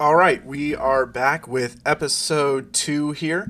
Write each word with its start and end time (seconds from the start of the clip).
All 0.00 0.16
right, 0.16 0.44
we 0.44 0.74
are 0.74 1.06
back 1.06 1.46
with 1.46 1.80
episode 1.86 2.72
two 2.72 3.12
here. 3.12 3.46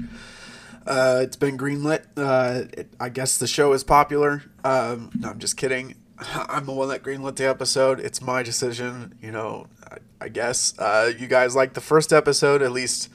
Uh, 0.86 1.20
it's 1.22 1.36
been 1.36 1.56
greenlit. 1.56 2.02
Uh, 2.18 2.64
it, 2.76 2.92
I 3.00 3.08
guess 3.08 3.38
the 3.38 3.46
show 3.46 3.72
is 3.72 3.82
popular. 3.82 4.42
Um, 4.62 5.10
no, 5.18 5.30
I'm 5.30 5.38
just 5.38 5.57
kidding. 5.57 5.94
I'm 6.18 6.67
the 6.67 6.72
one 6.72 6.88
that 6.88 7.02
greenlit 7.02 7.36
the 7.36 7.46
episode. 7.46 7.99
It's 7.99 8.20
my 8.20 8.43
decision. 8.43 9.14
You 9.22 9.32
know, 9.32 9.68
I, 9.91 9.96
I 10.20 10.29
guess 10.29 10.79
uh, 10.79 11.12
you 11.18 11.29
guys 11.29 11.57
liked 11.57 11.72
the 11.72 11.80
first 11.80 12.12
episode. 12.12 12.61
At 12.61 12.72
least 12.72 13.08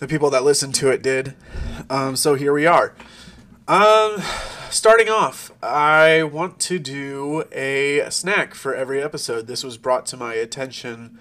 the 0.00 0.08
people 0.08 0.28
that 0.30 0.42
listened 0.42 0.74
to 0.74 0.90
it 0.90 1.02
did. 1.02 1.36
Um, 1.88 2.16
so 2.16 2.34
here 2.34 2.52
we 2.52 2.66
are. 2.66 2.96
Um, 3.68 4.20
starting 4.70 5.08
off, 5.08 5.52
I 5.62 6.24
want 6.24 6.58
to 6.62 6.80
do 6.80 7.44
a 7.52 8.10
snack 8.10 8.56
for 8.56 8.74
every 8.74 9.00
episode. 9.00 9.46
This 9.46 9.62
was 9.62 9.78
brought 9.78 10.04
to 10.06 10.16
my 10.16 10.34
attention 10.34 11.16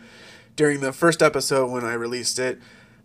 during 0.60 0.82
the 0.82 0.92
first 0.92 1.22
episode 1.22 1.72
when 1.72 1.86
I 1.86 1.94
released 1.94 2.38
it, 2.38 2.60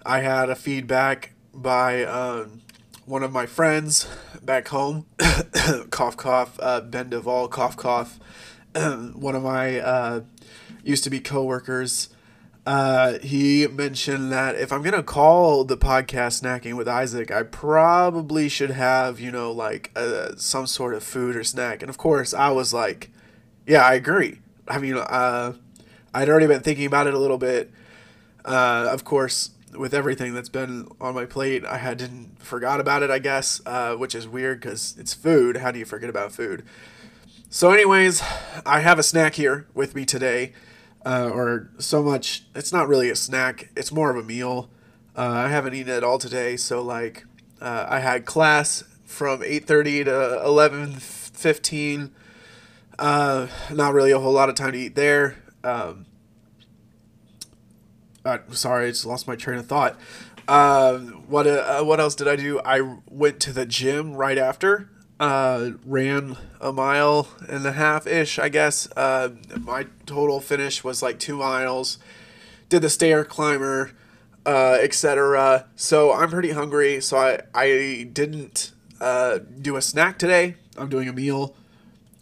I 0.05 0.23
had 0.23 0.51
a 0.51 0.56
feedback 0.56 1.34
by 1.55 2.02
um, 2.02 2.62
one 3.06 3.23
of 3.23 3.30
my 3.30 3.47
friends 3.47 4.09
back 4.42 4.66
home, 4.66 5.06
cough 5.91 6.16
cough, 6.16 6.59
uh, 6.61 6.80
Ben 6.80 7.11
Duvall, 7.11 7.47
cough 7.47 7.77
cough, 7.77 8.19
one 8.75 9.37
of 9.37 9.45
my 9.45 9.78
uh, 9.78 10.23
used 10.83 11.05
to 11.05 11.11
be 11.11 11.20
coworkers. 11.20 12.09
Uh, 12.66 13.20
he 13.20 13.69
mentioned 13.69 14.33
that 14.33 14.56
if 14.56 14.73
I'm 14.73 14.83
gonna 14.83 15.05
call 15.05 15.62
the 15.62 15.77
podcast 15.77 16.42
"Snacking 16.42 16.75
with 16.75 16.89
Isaac," 16.89 17.30
I 17.30 17.45
probably 17.45 18.48
should 18.48 18.73
have 18.73 19.20
you 19.20 19.30
know 19.30 19.52
like 19.52 19.92
uh, 19.95 20.34
some 20.36 20.66
sort 20.66 20.92
of 20.92 21.05
food 21.05 21.36
or 21.36 21.45
snack. 21.45 21.83
And 21.83 21.89
of 21.89 21.98
course, 21.98 22.34
I 22.34 22.50
was 22.50 22.75
like, 22.75 23.12
"Yeah, 23.64 23.86
I 23.86 23.95
agree." 23.95 24.41
I 24.66 24.78
mean, 24.78 24.97
uh, 24.97 25.52
I'd 26.14 26.28
already 26.28 26.46
been 26.46 26.60
thinking 26.60 26.86
about 26.86 27.06
it 27.06 27.14
a 27.14 27.18
little 27.18 27.38
bit. 27.38 27.70
Uh, 28.45 28.88
of 28.91 29.05
course, 29.05 29.50
with 29.77 29.92
everything 29.92 30.32
that's 30.32 30.48
been 30.48 30.86
on 31.00 31.14
my 31.14 31.24
plate, 31.27 31.64
I 31.64 31.78
hadn't 31.78 32.41
forgot 32.41 32.78
about 32.78 33.02
it. 33.02 33.11
I 33.11 33.19
guess, 33.19 33.61
uh, 33.66 33.97
which 33.97 34.14
is 34.14 34.28
weird 34.28 34.61
because 34.61 34.94
it's 34.98 35.12
food. 35.12 35.56
How 35.56 35.72
do 35.72 35.78
you 35.80 35.84
forget 35.84 36.08
about 36.08 36.30
food? 36.30 36.64
So, 37.50 37.72
anyways, 37.72 38.22
I 38.64 38.80
have 38.80 38.98
a 38.98 39.02
snack 39.02 39.34
here 39.34 39.66
with 39.74 39.94
me 39.94 40.05
today, 40.05 40.52
uh, 41.05 41.30
or 41.33 41.70
so 41.78 42.02
much. 42.02 42.44
It's 42.55 42.72
not 42.72 42.86
really 42.89 43.11
a 43.11 43.17
snack. 43.17 43.70
It's 43.77 43.91
more 43.91 44.11
of 44.11 44.17
a 44.17 44.22
meal. 44.22 44.70
Uh, 45.17 45.30
I 45.46 45.48
haven't 45.48 45.74
eaten 45.74 45.92
at 45.92 46.05
all 46.05 46.19
today, 46.19 46.56
so 46.56 46.83
like, 46.83 47.24
uh, 47.61 47.86
I 47.89 48.00
had 48.00 48.24
class 48.24 48.84
from 49.05 49.42
eight 49.42 49.67
thirty 49.67 50.05
to 50.05 50.44
eleven 50.44 50.92
fifteen. 50.92 52.12
Uh, 52.98 53.48
not 53.72 53.94
really 53.94 54.12
a 54.12 54.19
whole 54.19 54.33
lot 54.33 54.48
of 54.48 54.55
time 54.55 54.72
to 54.72 54.78
eat 54.78 54.94
there. 54.94 55.36
Um, 55.65 56.07
uh, 58.25 58.39
sorry, 58.53 58.87
I 58.87 58.91
just 58.91 59.07
lost 59.07 59.27
my 59.27 59.37
train 59.37 59.59
of 59.59 59.67
thought. 59.67 59.98
Uh, 60.47 60.98
what 60.98 61.47
uh, 61.47 61.83
what 61.83 62.01
else 62.01 62.15
did 62.15 62.29
I 62.29 62.37
do? 62.37 62.61
I 62.65 62.98
went 63.09 63.41
to 63.41 63.53
the 63.53 63.67
gym 63.67 64.15
right 64.15 64.39
after. 64.39 64.91
Uh, 65.19 65.70
ran 65.87 66.37
a 66.61 66.73
mile 66.73 67.29
and 67.48 67.65
a 67.65 67.73
half 67.73 68.07
ish, 68.07 68.39
I 68.39 68.48
guess. 68.48 68.89
Uh, 68.97 69.31
my 69.59 69.87
total 70.07 70.41
finish 70.41 70.85
was 70.85 71.03
like 71.03 71.19
two 71.19 71.37
miles. 71.37 71.98
Did 72.69 72.83
the 72.83 72.91
stair 72.91 73.25
climber, 73.25 73.92
uh, 74.45 74.79
etc. 74.81 75.67
So 75.77 76.12
I'm 76.12 76.31
pretty 76.31 76.51
hungry. 76.51 77.01
So 77.01 77.17
I 77.17 77.41
I 77.55 78.09
didn't 78.12 78.73
uh, 79.01 79.39
do 79.61 79.77
a 79.77 79.83
snack 79.83 80.19
today. 80.19 80.57
I'm 80.77 80.89
doing 80.89 81.09
a 81.09 81.12
meal, 81.12 81.55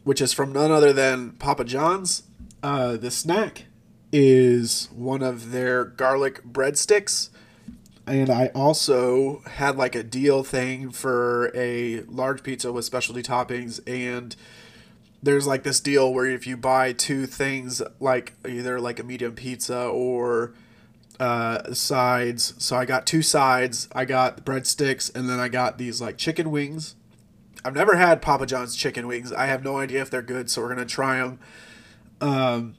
which 0.05 0.21
is 0.21 0.33
from 0.33 0.53
none 0.53 0.71
other 0.71 0.93
than 0.93 1.33
Papa 1.33 1.65
John's. 1.65 2.25
Uh, 2.63 2.97
the 2.97 3.11
snack 3.11 3.65
is 4.13 4.89
one 4.95 5.23
of 5.23 5.51
their 5.51 5.85
garlic 5.85 6.45
breadsticks. 6.45 7.31
And 8.07 8.31
I 8.31 8.49
also 8.49 9.43
had 9.47 9.77
like 9.77 9.95
a 9.95 10.03
deal 10.03 10.43
thing 10.43 10.91
for 10.91 11.51
a 11.55 12.03
large 12.03 12.43
pizza 12.43 12.73
with 12.73 12.85
specialty 12.85 13.23
toppings. 13.23 13.81
And 13.87 14.35
there's 15.23 15.47
like 15.47 15.63
this 15.63 15.81
deal 15.81 16.13
where 16.13 16.27
if 16.27 16.47
you 16.47 16.57
buy 16.57 16.93
two 16.93 17.27
things, 17.27 17.81
like 18.01 18.35
either 18.47 18.81
like 18.81 18.99
a 18.99 19.05
medium 19.05 19.35
pizza 19.35 19.85
or 19.87 20.53
uh, 21.21 21.73
sides. 21.73 22.55
So 22.59 22.77
I 22.77 22.85
got 22.85 23.07
two 23.07 23.23
sides. 23.23 23.89
I 23.93 24.05
got 24.05 24.45
breadsticks, 24.45 25.15
and 25.15 25.29
then 25.29 25.39
I 25.39 25.49
got 25.49 25.79
these 25.79 26.01
like 26.01 26.19
chicken 26.19 26.51
wings. 26.51 26.97
I've 27.65 27.77
never 27.77 27.95
had 27.95 28.21
Papa 28.21 28.47
John's 28.47 28.75
chicken 28.75 29.07
wings. 29.07 29.33
I 29.33 29.47
have 29.47 29.63
no 29.63 29.79
idea 29.79 30.03
if 30.03 30.11
they're 30.11 30.23
good, 30.23 30.51
so 30.51 30.63
we're 30.63 30.71
gonna 30.71 30.85
try 30.85 31.19
them. 31.19 31.39
Um, 32.23 32.77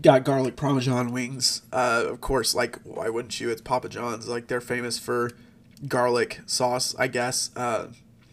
got 0.00 0.22
garlic 0.22 0.54
parmesan 0.54 1.12
wings. 1.12 1.62
Uh, 1.72 2.04
of 2.06 2.20
course, 2.20 2.54
like 2.54 2.78
why 2.82 3.08
wouldn't 3.08 3.40
you? 3.40 3.50
It's 3.50 3.62
Papa 3.62 3.88
John's. 3.88 4.28
Like 4.28 4.46
they're 4.46 4.60
famous 4.60 4.98
for 4.98 5.32
garlic 5.88 6.40
sauce, 6.46 6.94
I 6.98 7.08
guess. 7.08 7.50
Uh, 7.56 7.88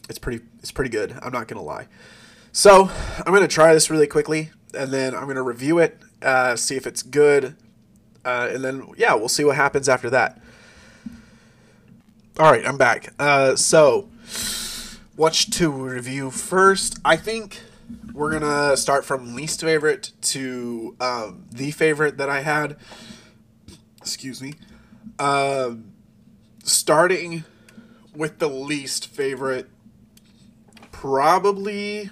it's 0.09 0.19
pretty. 0.19 0.43
It's 0.59 0.71
pretty 0.71 0.89
good. 0.89 1.17
I'm 1.21 1.31
not 1.31 1.47
gonna 1.47 1.63
lie. 1.63 1.88
So 2.51 2.91
I'm 3.25 3.33
gonna 3.33 3.47
try 3.47 3.73
this 3.73 3.89
really 3.89 4.07
quickly, 4.07 4.51
and 4.73 4.91
then 4.91 5.15
I'm 5.15 5.27
gonna 5.27 5.43
review 5.43 5.79
it, 5.79 5.97
uh, 6.21 6.55
see 6.55 6.75
if 6.75 6.85
it's 6.85 7.01
good, 7.01 7.55
uh, 8.25 8.49
and 8.51 8.63
then 8.63 8.88
yeah, 8.97 9.13
we'll 9.13 9.29
see 9.29 9.45
what 9.45 9.55
happens 9.55 9.88
after 9.88 10.09
that. 10.09 10.41
All 12.39 12.51
right, 12.51 12.65
I'm 12.67 12.77
back. 12.77 13.13
Uh, 13.17 13.55
so, 13.55 14.09
what 15.15 15.33
to 15.33 15.69
review 15.71 16.29
first? 16.31 16.99
I 17.03 17.15
think 17.15 17.61
we're 18.14 18.31
gonna 18.31 18.75
start 18.75 19.06
from 19.06 19.36
least 19.36 19.62
favorite 19.62 20.12
to 20.22 20.96
um, 21.00 21.46
the 21.52 21.72
favorite 21.72 22.18
that 22.18 22.30
I 22.30 22.42
had. 22.42 22.78
Excuse 23.98 24.42
me. 24.42 24.53
Um, 25.20 25.92
starting 26.64 27.44
with 28.16 28.40
the 28.40 28.50
least 28.50 29.08
favorite, 29.08 29.70
probably 30.92 32.09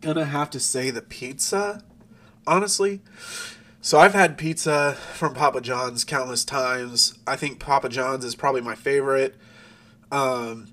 gonna 0.00 0.24
have 0.24 0.50
to 0.50 0.60
say 0.60 0.90
the 0.90 1.02
pizza. 1.02 1.82
Honestly, 2.46 3.00
so 3.80 3.98
I've 3.98 4.14
had 4.14 4.38
pizza 4.38 4.94
from 5.14 5.34
Papa 5.34 5.60
John's 5.60 6.04
countless 6.04 6.44
times. 6.44 7.18
I 7.26 7.36
think 7.36 7.60
Papa 7.60 7.88
John's 7.88 8.24
is 8.24 8.34
probably 8.34 8.62
my 8.62 8.74
favorite. 8.74 9.36
Um, 10.10 10.68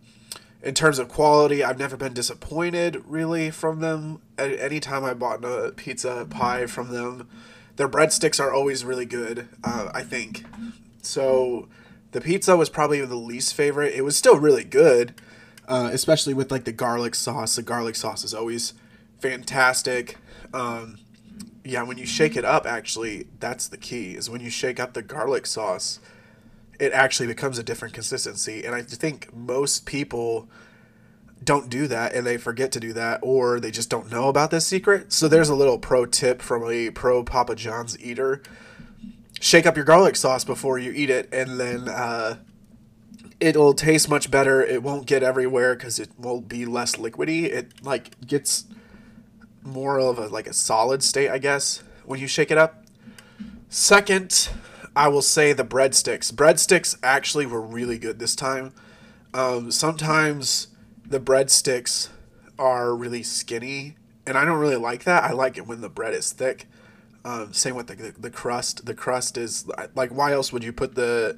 in 0.66 0.74
terms 0.74 0.98
of 0.98 1.08
quality, 1.08 1.64
I've 1.64 1.78
never 1.78 1.96
been 1.96 2.14
disappointed 2.14 3.04
really 3.08 3.52
from 3.52 3.82
them. 3.82 4.20
Anytime 4.40 5.06
I 5.06 5.14
bought 5.14 5.46
a 5.46 5.72
pizza 5.76 6.26
pie 6.28 6.66
from 6.66 6.92
them, 6.92 7.30
their 7.76 7.88
breadsticks 7.88 8.40
are 8.40 8.52
always 8.52 8.84
really 8.84 9.06
good. 9.06 9.48
Uh, 9.64 9.92
I 9.94 10.02
think 10.02 10.44
so. 11.04 11.68
The 12.14 12.22
pizza 12.22 12.58
was 12.58 12.70
probably 12.70 13.00
the 13.06 13.16
least 13.16 13.54
favorite. 13.54 13.94
It 13.94 14.02
was 14.02 14.18
still 14.18 14.40
really 14.40 14.64
good, 14.64 15.14
uh, 15.68 15.92
especially 15.94 16.34
with 16.34 16.52
like 16.52 16.64
the 16.64 16.72
garlic 16.72 17.14
sauce. 17.14 17.58
The 17.58 17.62
garlic 17.62 17.96
sauce 17.96 18.24
is 18.24 18.34
always 18.34 18.74
fantastic. 19.20 20.18
Um, 20.52 20.98
yeah, 21.64 21.84
when 21.84 22.00
you 22.00 22.08
shake 22.08 22.36
it 22.36 22.46
up, 22.46 22.66
actually, 22.66 23.28
that's 23.40 23.68
the 23.68 23.78
key. 23.78 24.16
Is 24.16 24.32
when 24.32 24.42
you 24.42 24.50
shake 24.50 24.80
up 24.80 24.94
the 24.94 25.04
garlic 25.04 25.46
sauce 25.46 26.00
it 26.80 26.92
actually 26.94 27.28
becomes 27.28 27.58
a 27.58 27.64
different 27.64 27.94
consistency. 27.94 28.64
And 28.64 28.76
I 28.76 28.82
think 28.82 29.34
most 29.34 29.86
people 29.86 30.50
don't 31.44 31.70
do 31.70 31.88
that 31.88 32.14
and 32.14 32.26
they 32.26 32.38
forget 32.38 32.72
to 32.72 32.80
do 32.80 32.94
that 32.94 33.20
or 33.22 33.60
they 33.60 33.72
just 33.72 33.90
don't 33.90 34.12
know 34.12 34.30
about 34.30 34.52
this 34.52 34.66
secret. 34.66 35.14
So 35.14 35.28
there's 35.28 35.50
a 35.50 35.56
little 35.56 35.78
pro 35.78 36.06
tip 36.06 36.42
from 36.42 36.70
a 36.70 36.90
pro 36.90 37.24
Papa 37.24 37.56
John's 37.56 38.00
eater. 38.00 38.42
Shake 39.40 39.66
up 39.66 39.76
your 39.76 39.86
garlic 39.86 40.16
sauce 40.16 40.44
before 40.44 40.80
you 40.80 40.92
eat 40.92 41.10
it 41.10 41.30
and 41.32 41.60
then 41.60 41.88
uh, 41.88 42.38
it'll 43.40 43.74
taste 43.74 44.10
much 44.10 44.32
better. 44.32 44.64
It 44.64 44.82
won't 44.82 45.06
get 45.06 45.24
everywhere 45.24 45.76
cuz 45.76 46.00
it 46.00 46.10
will 46.18 46.42
be 46.42 46.66
less 46.66 46.96
liquidy. 46.96 47.44
It 47.44 47.84
like 47.84 48.20
gets 48.26 48.66
more 49.62 50.00
of 50.00 50.18
a 50.18 50.28
like 50.28 50.48
a 50.48 50.54
solid 50.54 51.04
state, 51.04 51.30
I 51.30 51.38
guess, 51.38 51.84
when 52.06 52.20
you 52.20 52.28
shake 52.28 52.52
it 52.52 52.58
up. 52.58 52.84
Second, 53.70 54.50
I 54.96 55.10
will 55.10 55.22
say 55.22 55.52
the 55.52 55.66
breadsticks. 55.66 56.32
Breadsticks 56.32 56.98
actually 57.04 57.46
were 57.46 57.62
really 57.62 57.98
good 57.98 58.20
this 58.20 58.36
time. 58.36 58.74
Um, 59.34 59.72
sometimes 59.72 60.68
the 61.06 61.20
breadsticks 61.20 62.10
are 62.58 62.96
really 62.96 63.22
skinny, 63.22 63.96
and 64.26 64.38
I 64.38 64.46
don't 64.46 64.60
really 64.60 64.78
like 64.78 65.04
that. 65.04 65.24
I 65.24 65.34
like 65.34 65.58
it 65.58 65.68
when 65.68 65.82
the 65.82 65.90
bread 65.90 66.14
is 66.14 66.32
thick. 66.32 66.68
Um, 67.26 67.54
same 67.54 67.76
with 67.76 67.88
the, 67.88 67.96
the, 67.96 68.14
the 68.18 68.30
crust. 68.30 68.86
The 68.86 68.94
crust 68.94 69.38
is 69.38 69.68
like, 69.96 70.12
why 70.12 70.32
else 70.32 70.54
would 70.54 70.64
you 70.64 70.72
put 70.72 70.96
the 70.96 71.38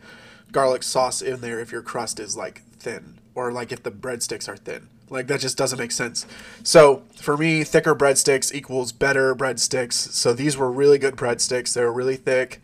garlic 0.52 0.84
sauce 0.84 1.22
in 1.22 1.42
there 1.42 1.60
if 1.60 1.72
your 1.72 1.82
crust 1.82 2.20
is 2.20 2.38
like 2.38 2.62
thin, 2.78 3.18
or 3.34 3.52
like 3.52 3.72
if 3.72 3.82
the 3.82 3.92
breadsticks 3.92 4.48
are 4.48 4.58
thin? 4.58 4.90
Like 5.10 5.28
that 5.28 5.40
just 5.40 5.58
doesn't 5.58 5.80
make 5.80 5.92
sense. 5.92 6.26
So 6.64 7.04
for 7.16 7.38
me, 7.38 7.64
thicker 7.64 7.96
breadsticks 7.96 8.54
equals 8.54 8.92
better 8.92 9.34
breadsticks. 9.34 9.94
So 9.94 10.34
these 10.34 10.58
were 10.58 10.70
really 10.70 10.98
good 10.98 11.16
breadsticks. 11.16 11.74
They 11.74 11.84
were 11.84 11.94
really 11.94 12.18
thick. 12.18 12.62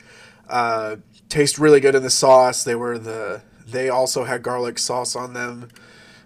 Uh, 0.50 0.98
taste 1.30 1.58
really 1.58 1.80
good 1.80 1.96
in 1.96 2.04
the 2.04 2.10
sauce. 2.10 2.64
They 2.64 2.76
were 2.76 2.98
the 2.98 3.42
they 3.66 3.90
also 3.90 4.24
had 4.24 4.44
garlic 4.44 4.78
sauce 4.78 5.16
on 5.16 5.34
them. 5.34 5.70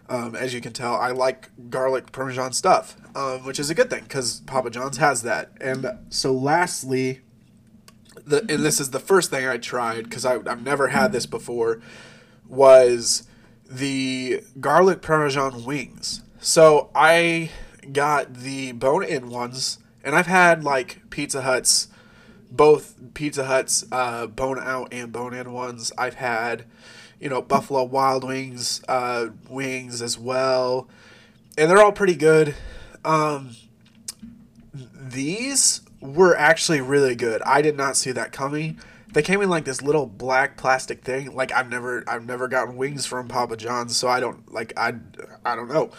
Um, 0.09 0.35
as 0.35 0.53
you 0.53 0.61
can 0.61 0.71
tell, 0.71 0.95
I 0.95 1.11
like 1.11 1.49
garlic 1.69 2.13
parmesan 2.13 2.53
stuff, 2.53 2.95
um, 3.13 3.45
which 3.45 3.59
is 3.59 3.69
a 3.69 3.75
good 3.75 3.89
thing 3.89 4.03
because 4.03 4.39
Papa 4.41 4.69
John's 4.69 4.97
has 4.97 5.21
that. 5.23 5.51
And 5.59 5.85
so, 6.09 6.31
lastly, 6.31 7.21
the 8.25 8.39
and 8.49 8.63
this 8.63 8.79
is 8.79 8.91
the 8.91 8.99
first 8.99 9.29
thing 9.29 9.45
I 9.45 9.57
tried 9.57 10.03
because 10.03 10.25
I've 10.25 10.63
never 10.63 10.89
had 10.89 11.11
this 11.11 11.25
before 11.25 11.81
was 12.47 13.27
the 13.69 14.43
garlic 14.59 15.01
parmesan 15.01 15.65
wings. 15.65 16.21
So 16.39 16.89
I 16.95 17.51
got 17.91 18.33
the 18.33 18.71
bone 18.73 19.03
in 19.03 19.29
ones, 19.29 19.79
and 20.03 20.15
I've 20.15 20.27
had 20.27 20.63
like 20.63 21.09
Pizza 21.09 21.41
Hut's, 21.41 21.89
both 22.51 22.95
Pizza 23.13 23.45
Hut's 23.45 23.85
uh, 23.91 24.27
bone 24.27 24.59
out 24.59 24.89
and 24.91 25.11
bone 25.11 25.33
in 25.33 25.51
ones. 25.51 25.91
I've 25.97 26.15
had, 26.15 26.65
you 27.19 27.29
know, 27.29 27.41
Buffalo 27.41 27.83
Wild 27.83 28.23
Wings 28.23 28.81
uh, 28.87 29.27
wings 29.49 30.01
as 30.01 30.17
well, 30.17 30.87
and 31.57 31.69
they're 31.69 31.81
all 31.81 31.91
pretty 31.91 32.15
good. 32.15 32.55
Um, 33.03 33.55
these 34.73 35.81
were 35.99 36.35
actually 36.37 36.81
really 36.81 37.15
good. 37.15 37.41
I 37.43 37.61
did 37.61 37.75
not 37.75 37.97
see 37.97 38.11
that 38.11 38.31
coming. 38.31 38.79
They 39.13 39.21
came 39.21 39.41
in 39.41 39.49
like 39.49 39.65
this 39.65 39.81
little 39.81 40.05
black 40.05 40.57
plastic 40.57 41.03
thing. 41.03 41.33
Like 41.33 41.51
I've 41.51 41.69
never 41.69 42.03
I've 42.07 42.25
never 42.25 42.47
gotten 42.47 42.75
wings 42.75 43.05
from 43.05 43.27
Papa 43.27 43.57
John's, 43.57 43.95
so 43.95 44.07
I 44.07 44.19
don't 44.19 44.51
like 44.51 44.73
I 44.77 44.93
I 45.45 45.55
don't 45.55 45.69
know. 45.69 45.91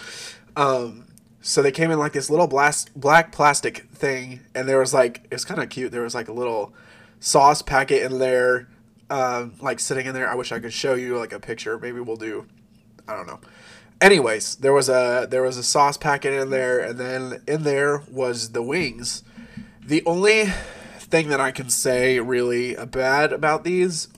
Um, 0.57 1.08
so 1.49 1.63
they 1.63 1.73
came 1.73 1.91
in 1.91 1.99
like 1.99 2.13
this 2.13 2.29
little 2.29 2.47
blast 2.47 2.91
black 2.95 3.33
plastic 3.33 3.89
thing, 3.91 4.41
and 4.55 4.69
there 4.69 4.79
was 4.79 4.93
like 4.93 5.23
it 5.25 5.33
was 5.33 5.47
kind 5.47 5.63
of 5.63 5.71
cute. 5.71 5.91
There 5.91 6.03
was 6.03 6.15
like 6.15 6.29
a 6.29 6.33
little 6.33 6.75
sauce 7.21 7.63
packet 7.63 8.03
in 8.03 8.19
there, 8.19 8.69
um, 9.09 9.55
like 9.63 9.81
sitting 9.81 10.05
in 10.05 10.13
there. 10.13 10.29
I 10.29 10.35
wish 10.35 10.53
I 10.53 10.59
could 10.59 10.75
show 10.75 10.93
you 10.93 11.17
like 11.17 11.33
a 11.33 11.41
picture. 11.41 11.79
Maybe 11.79 12.01
we'll 12.01 12.17
do. 12.17 12.47
I 13.09 13.17
don't 13.17 13.27
know. 13.27 13.41
Anyways, 13.99 14.57
there 14.57 14.75
was 14.75 14.91
a 14.91 15.27
there 15.31 15.41
was 15.41 15.57
a 15.57 15.63
sauce 15.63 15.97
packet 15.97 16.35
in 16.35 16.51
there, 16.51 16.81
and 16.81 16.99
then 16.99 17.43
in 17.49 17.63
there 17.63 18.03
was 18.11 18.51
the 18.51 18.63
wings. 18.63 19.25
The 19.83 20.03
only 20.05 20.53
thing 20.99 21.31
that 21.31 21.41
I 21.41 21.51
can 21.51 21.71
say 21.71 22.21
really 22.21 22.75
bad 22.75 23.33
about 23.33 23.65
these 23.65 24.09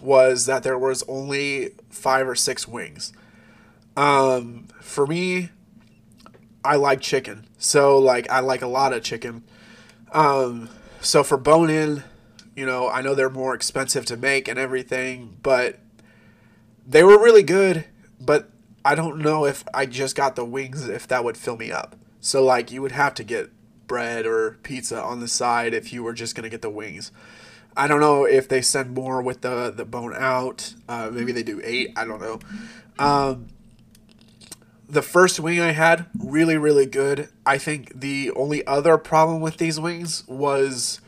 was 0.00 0.46
that 0.46 0.62
there 0.62 0.78
was 0.78 1.02
only 1.08 1.70
five 1.90 2.28
or 2.28 2.36
six 2.36 2.68
wings. 2.68 3.12
Um, 3.96 4.68
for 4.80 5.04
me, 5.04 5.50
I 6.66 6.76
like 6.76 7.00
chicken, 7.00 7.46
so 7.58 7.98
like 7.98 8.30
I 8.30 8.40
like 8.40 8.62
a 8.62 8.66
lot 8.66 8.92
of 8.92 9.02
chicken. 9.02 9.44
Um, 10.12 10.68
so 11.00 11.22
for 11.22 11.36
bone 11.36 11.70
in, 11.70 12.04
you 12.54 12.66
know, 12.66 12.88
I 12.88 13.02
know 13.02 13.14
they're 13.14 13.30
more 13.30 13.54
expensive 13.54 14.04
to 14.06 14.16
make 14.16 14.48
and 14.48 14.58
everything, 14.58 15.36
but 15.42 15.78
they 16.86 17.02
were 17.02 17.18
really 17.18 17.42
good. 17.42 17.84
But 18.20 18.50
I 18.84 18.94
don't 18.94 19.18
know 19.18 19.44
if 19.44 19.64
I 19.74 19.86
just 19.86 20.16
got 20.16 20.36
the 20.36 20.44
wings 20.44 20.88
if 20.88 21.06
that 21.08 21.24
would 21.24 21.36
fill 21.36 21.56
me 21.56 21.70
up. 21.70 21.96
So 22.20 22.44
like 22.44 22.70
you 22.70 22.82
would 22.82 22.92
have 22.92 23.14
to 23.14 23.24
get 23.24 23.50
bread 23.86 24.26
or 24.26 24.58
pizza 24.62 25.00
on 25.00 25.20
the 25.20 25.28
side 25.28 25.74
if 25.74 25.92
you 25.92 26.02
were 26.02 26.12
just 26.12 26.34
gonna 26.34 26.48
get 26.48 26.62
the 26.62 26.70
wings. 26.70 27.12
I 27.76 27.86
don't 27.86 28.00
know 28.00 28.24
if 28.24 28.48
they 28.48 28.62
send 28.62 28.94
more 28.94 29.20
with 29.20 29.42
the 29.42 29.70
the 29.70 29.84
bone 29.84 30.14
out. 30.16 30.74
Uh, 30.88 31.10
maybe 31.12 31.32
they 31.32 31.42
do 31.42 31.60
eight. 31.62 31.92
I 31.96 32.04
don't 32.04 32.20
know. 32.20 32.40
Um, 32.98 33.48
the 34.88 35.02
first 35.02 35.40
wing 35.40 35.60
I 35.60 35.72
had 35.72 36.06
really 36.18 36.56
really 36.56 36.86
good. 36.86 37.28
I 37.44 37.58
think 37.58 38.00
the 38.00 38.30
only 38.32 38.66
other 38.66 38.98
problem 38.98 39.40
with 39.40 39.56
these 39.56 39.80
wings 39.80 40.26
was 40.26 41.00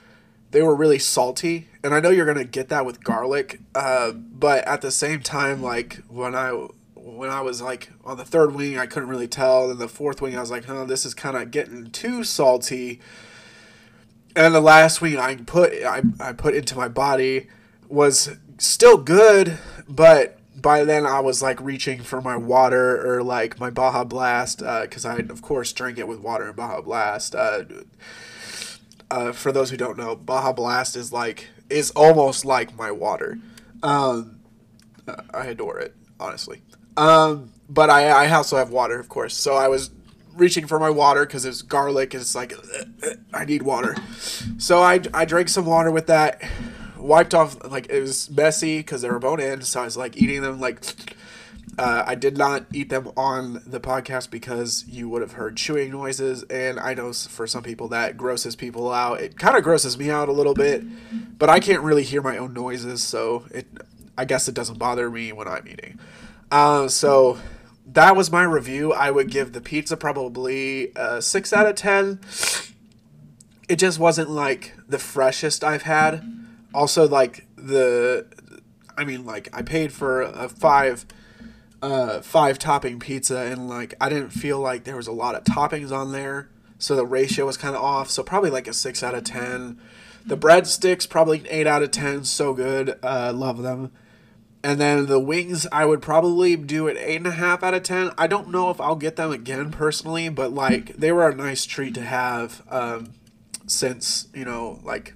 they 0.51 0.63
were 0.63 0.75
really 0.75 0.99
salty, 0.99 1.69
and 1.85 1.95
I 1.95 2.01
know 2.01 2.11
you're 2.11 2.27
gonna 2.27 2.45
get 2.45 2.69
that 2.69 2.87
with 2.87 3.05
garlic. 3.05 3.61
Uh, 3.75 4.13
but 4.13 4.67
at 4.67 4.81
the 4.81 4.91
same 4.91 5.21
time, 5.21 5.63
like 5.63 5.97
when 6.09 6.35
I 6.35 6.69
when 6.95 7.31
I 7.31 7.41
was 7.41 7.61
like 7.61 7.91
on 8.05 8.17
the 8.17 8.25
third 8.25 8.55
wing, 8.55 8.79
I 8.79 8.87
couldn't 8.87 9.09
really 9.09 9.29
tell. 9.29 9.69
Then 9.69 9.79
the 9.79 9.89
fourth 9.89 10.21
wing, 10.21 10.37
I 10.37 10.41
was 10.41 10.51
like, 10.51 10.65
huh, 10.65 10.85
this 10.85 11.05
is 11.05 11.15
kind 11.15 11.37
of 11.37 11.51
getting 11.51 11.91
too 11.91 12.25
salty. 12.25 13.01
And 14.37 14.55
the 14.55 14.61
last 14.61 15.01
wing 15.01 15.19
I 15.19 15.37
put 15.37 15.73
I, 15.85 16.03
I 16.21 16.33
put 16.33 16.55
into 16.55 16.77
my 16.77 16.89
body 16.89 17.49
was 17.89 18.37
still 18.59 18.97
good, 18.97 19.59
but 19.89 20.39
by 20.61 20.85
then 20.85 21.07
I 21.07 21.21
was 21.21 21.43
like 21.43 21.61
reaching 21.61 22.03
for 22.03 22.21
my 22.21 22.37
water 22.37 23.07
or 23.07 23.23
like 23.23 23.61
my 23.61 23.71
Baja 23.71 24.05
Blast 24.05 24.59
because 24.59 25.05
uh, 25.05 25.11
I 25.11 25.17
of 25.17 25.43
course 25.43 25.73
drink 25.73 25.99
it 25.99 26.09
with 26.09 26.21
water 26.21 26.47
and 26.47 26.57
Baja 26.57 26.81
Blast. 26.81 27.35
Uh, 27.35 27.65
uh, 29.11 29.33
for 29.33 29.53
those 29.53 29.71
who 29.71 29.77
don't 29.77 29.97
know, 29.97 30.15
Baja 30.17 30.53
Blast 30.53 30.97
is 30.97 31.13
like 31.13 31.49
is 31.71 31.91
almost 31.93 32.45
like 32.45 32.77
my 32.77 32.91
water. 32.91 33.39
Um, 33.83 34.41
I 35.33 35.47
adore 35.47 35.79
it 35.79 35.95
honestly. 36.21 36.63
Um, 36.97 37.53
but 37.69 37.91
I, 37.91 38.09
I 38.09 38.31
also 38.31 38.57
have 38.57 38.71
water, 38.71 38.99
of 38.99 39.09
course. 39.09 39.37
So 39.37 39.55
I 39.55 39.69
was 39.69 39.91
reaching 40.35 40.67
for 40.67 40.79
my 40.79 40.91
water 40.91 41.27
because 41.27 41.45
it's 41.45 41.63
garlic. 41.63 42.15
And 42.15 42.21
it's 42.21 42.35
like 42.35 42.53
I 43.33 43.45
need 43.45 43.63
water. 43.63 43.95
So 44.59 44.81
I, 44.83 45.01
I 45.15 45.25
drank 45.25 45.49
some 45.49 45.67
water 45.67 45.91
with 45.91 46.07
that. 46.07 46.43
Wiped 46.99 47.35
off 47.35 47.57
like 47.71 47.89
it 47.91 48.01
was 48.01 48.31
messy 48.31 48.79
because 48.79 49.03
they 49.03 49.11
were 49.11 49.19
bone 49.19 49.41
in. 49.41 49.63
So 49.63 49.81
I 49.81 49.85
was 49.85 49.97
like 49.97 50.17
eating 50.17 50.43
them 50.43 50.61
like. 50.61 50.83
Uh, 51.77 52.03
I 52.05 52.17
did 52.17 52.37
not 52.37 52.65
eat 52.73 52.89
them 52.89 53.13
on 53.17 53.63
the 53.65 53.79
podcast 53.79 54.33
because 54.33 54.85
you 54.89 55.09
would 55.11 55.23
have 55.23 55.33
heard 55.33 55.57
chewing 55.57 55.93
noises, 55.93 56.43
and 56.45 56.81
I 56.81 56.95
know 56.95 57.13
for 57.13 57.47
some 57.47 57.63
people 57.63 57.87
that 57.89 58.17
grosses 58.17 58.57
people 58.57 58.91
out. 58.91 59.21
It 59.21 59.39
kind 59.39 59.57
of 59.57 59.63
grosses 59.63 59.97
me 59.97 60.11
out 60.11 60.29
a 60.29 60.33
little 60.33 60.55
bit, 60.55 60.83
but 61.39 61.49
I 61.49 61.61
can't 61.61 61.83
really 61.83 62.03
hear 62.03 62.21
my 62.21 62.37
own 62.37 62.53
noises, 62.53 63.05
so 63.05 63.45
it. 63.53 63.69
I 64.17 64.25
guess 64.25 64.49
it 64.49 64.55
doesn't 64.57 64.81
bother 64.81 65.09
me 65.09 65.33
when 65.33 65.47
I'm 65.47 65.69
eating. 65.69 66.01
Uh, 66.51 66.89
so 66.89 67.39
that 67.87 68.17
was 68.17 68.31
my 68.31 68.43
review. 68.43 68.93
I 68.93 69.13
would 69.13 69.31
give 69.31 69.53
the 69.53 69.61
pizza 69.61 69.97
probably 69.97 70.93
a 70.97 71.23
six 71.23 71.53
out 71.53 71.67
of 71.67 71.77
ten. 71.77 72.21
It 73.69 73.77
just 73.77 73.99
wasn't 73.99 74.31
like 74.31 74.75
the 74.89 74.99
freshest 74.99 75.63
I've 75.63 75.83
had. 75.83 76.25
Also, 76.75 77.09
like 77.09 77.47
the, 77.57 78.27
I 78.97 79.05
mean, 79.05 79.25
like 79.25 79.49
I 79.53 79.63
paid 79.63 79.93
for 79.93 80.23
a 80.23 80.49
five, 80.49 81.07
uh, 81.83 82.21
five 82.21 82.59
topping 82.59 82.99
pizza, 83.01 83.39
and 83.39 83.69
like 83.69 83.95
I 84.01 84.09
didn't 84.09 84.31
feel 84.31 84.61
like 84.61 84.85
there 84.85 84.97
was 84.97 85.07
a 85.07 85.13
lot 85.13 85.35
of 85.35 85.45
toppings 85.45 85.93
on 85.93 86.13
there, 86.13 86.51
so 86.79 86.95
the 86.95 87.07
ratio 87.07 87.47
was 87.47 87.57
kind 87.57 87.75
of 87.75 87.83
off. 87.83 88.11
So 88.11 88.23
probably 88.23 88.51
like 88.51 88.69
a 88.69 88.73
six 88.73 89.03
out 89.03 89.15
of 89.15 89.25
ten. 89.25 89.81
The 90.27 90.37
breadsticks 90.37 91.09
probably 91.09 91.49
eight 91.49 91.67
out 91.67 91.83
of 91.83 91.91
ten. 91.91 92.25
So 92.25 92.53
good, 92.53 92.99
uh, 93.03 93.33
love 93.35 93.63
them. 93.63 93.93
And 94.63 94.81
then 94.81 95.07
the 95.07 95.21
wings, 95.21 95.67
I 95.71 95.87
would 95.87 96.03
probably 96.03 96.57
do 96.57 96.89
an 96.89 96.97
eight 96.99 97.17
and 97.17 97.29
a 97.29 97.31
half 97.31 97.63
out 97.63 97.75
of 97.75 97.85
ten. 97.85 98.11
I 98.19 98.27
don't 98.27 98.51
know 98.51 98.71
if 98.71 98.81
I'll 98.81 98.97
get 98.97 99.17
them 99.17 99.31
again 99.31 99.71
personally, 99.71 100.29
but 100.29 100.53
like 100.53 100.97
they 100.97 101.13
were 101.13 101.29
a 101.29 101.35
nice 101.35 101.65
treat 101.65 101.95
to 101.95 102.03
have. 102.03 102.63
Um, 102.69 103.15
since 103.67 104.29
you 104.35 104.45
know, 104.45 104.81
like 104.83 105.15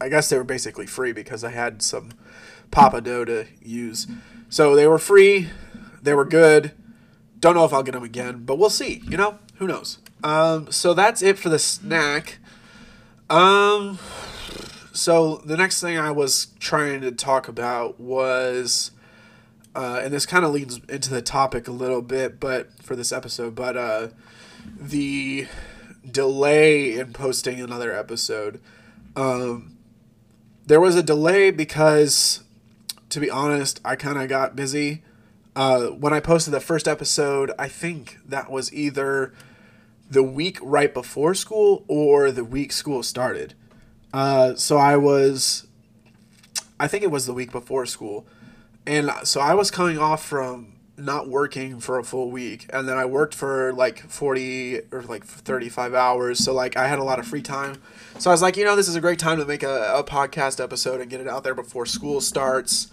I 0.00 0.08
guess 0.08 0.28
they 0.28 0.38
were 0.38 0.44
basically 0.44 0.86
free 0.86 1.12
because 1.12 1.44
I 1.44 1.50
had 1.50 1.82
some 1.82 2.10
Papa 2.70 3.00
Dough 3.00 3.24
to 3.24 3.46
use, 3.62 4.06
so 4.48 4.74
they 4.74 4.86
were 4.86 4.98
free. 4.98 5.48
They 6.02 6.14
were 6.14 6.24
good. 6.24 6.72
Don't 7.40 7.54
know 7.54 7.64
if 7.64 7.72
I'll 7.72 7.82
get 7.82 7.92
them 7.92 8.02
again, 8.02 8.44
but 8.44 8.58
we'll 8.58 8.70
see. 8.70 9.02
You 9.08 9.16
know, 9.16 9.38
who 9.56 9.66
knows? 9.66 9.98
Um, 10.24 10.70
so 10.72 10.94
that's 10.94 11.22
it 11.22 11.38
for 11.38 11.48
the 11.48 11.58
snack. 11.58 12.38
Um, 13.30 13.98
so 14.92 15.36
the 15.44 15.56
next 15.56 15.80
thing 15.80 15.98
I 15.98 16.10
was 16.10 16.48
trying 16.58 17.00
to 17.02 17.12
talk 17.12 17.46
about 17.46 18.00
was, 18.00 18.90
uh, 19.74 20.00
and 20.02 20.12
this 20.12 20.26
kind 20.26 20.44
of 20.44 20.52
leads 20.52 20.80
into 20.88 21.10
the 21.10 21.22
topic 21.22 21.68
a 21.68 21.72
little 21.72 22.02
bit, 22.02 22.40
but 22.40 22.82
for 22.82 22.96
this 22.96 23.12
episode, 23.12 23.54
but 23.54 23.76
uh, 23.76 24.08
the 24.76 25.46
delay 26.10 26.98
in 26.98 27.12
posting 27.12 27.60
another 27.60 27.92
episode. 27.92 28.60
Um, 29.16 29.76
there 30.66 30.80
was 30.80 30.96
a 30.96 31.02
delay 31.02 31.50
because, 31.50 32.44
to 33.08 33.20
be 33.20 33.30
honest, 33.30 33.80
I 33.84 33.96
kind 33.96 34.18
of 34.18 34.28
got 34.28 34.54
busy. 34.54 35.02
Uh, 35.56 35.86
when 35.86 36.12
I 36.12 36.20
posted 36.20 36.52
the 36.52 36.60
first 36.60 36.86
episode, 36.86 37.50
I 37.58 37.68
think 37.68 38.18
that 38.26 38.50
was 38.50 38.72
either 38.72 39.32
the 40.10 40.22
week 40.22 40.58
right 40.62 40.92
before 40.92 41.34
school 41.34 41.84
or 41.88 42.30
the 42.30 42.44
week 42.44 42.72
school 42.72 43.02
started. 43.02 43.54
Uh, 44.12 44.54
so 44.54 44.76
I 44.76 44.96
was, 44.96 45.66
I 46.78 46.86
think 46.88 47.02
it 47.02 47.10
was 47.10 47.26
the 47.26 47.34
week 47.34 47.52
before 47.52 47.84
school, 47.86 48.26
and 48.86 49.10
so 49.24 49.40
I 49.40 49.54
was 49.54 49.70
coming 49.70 49.98
off 49.98 50.24
from 50.24 50.74
not 50.98 51.28
working 51.28 51.80
for 51.80 51.98
a 51.98 52.04
full 52.04 52.30
week, 52.30 52.68
and 52.72 52.88
then 52.88 52.96
I 52.96 53.04
worked 53.04 53.34
for 53.34 53.72
like 53.72 54.00
forty 54.08 54.80
or 54.90 55.02
like 55.02 55.24
thirty 55.24 55.68
five 55.68 55.94
hours. 55.94 56.38
So 56.38 56.52
like 56.52 56.76
I 56.76 56.88
had 56.88 56.98
a 56.98 57.04
lot 57.04 57.18
of 57.18 57.26
free 57.26 57.42
time. 57.42 57.80
So 58.18 58.30
I 58.30 58.34
was 58.34 58.42
like, 58.42 58.56
you 58.56 58.64
know, 58.64 58.76
this 58.76 58.88
is 58.88 58.96
a 58.96 59.00
great 59.00 59.18
time 59.18 59.38
to 59.38 59.44
make 59.44 59.62
a, 59.62 59.94
a 59.94 60.04
podcast 60.04 60.62
episode 60.62 61.00
and 61.00 61.08
get 61.08 61.20
it 61.20 61.28
out 61.28 61.44
there 61.44 61.54
before 61.54 61.86
school 61.86 62.20
starts. 62.20 62.90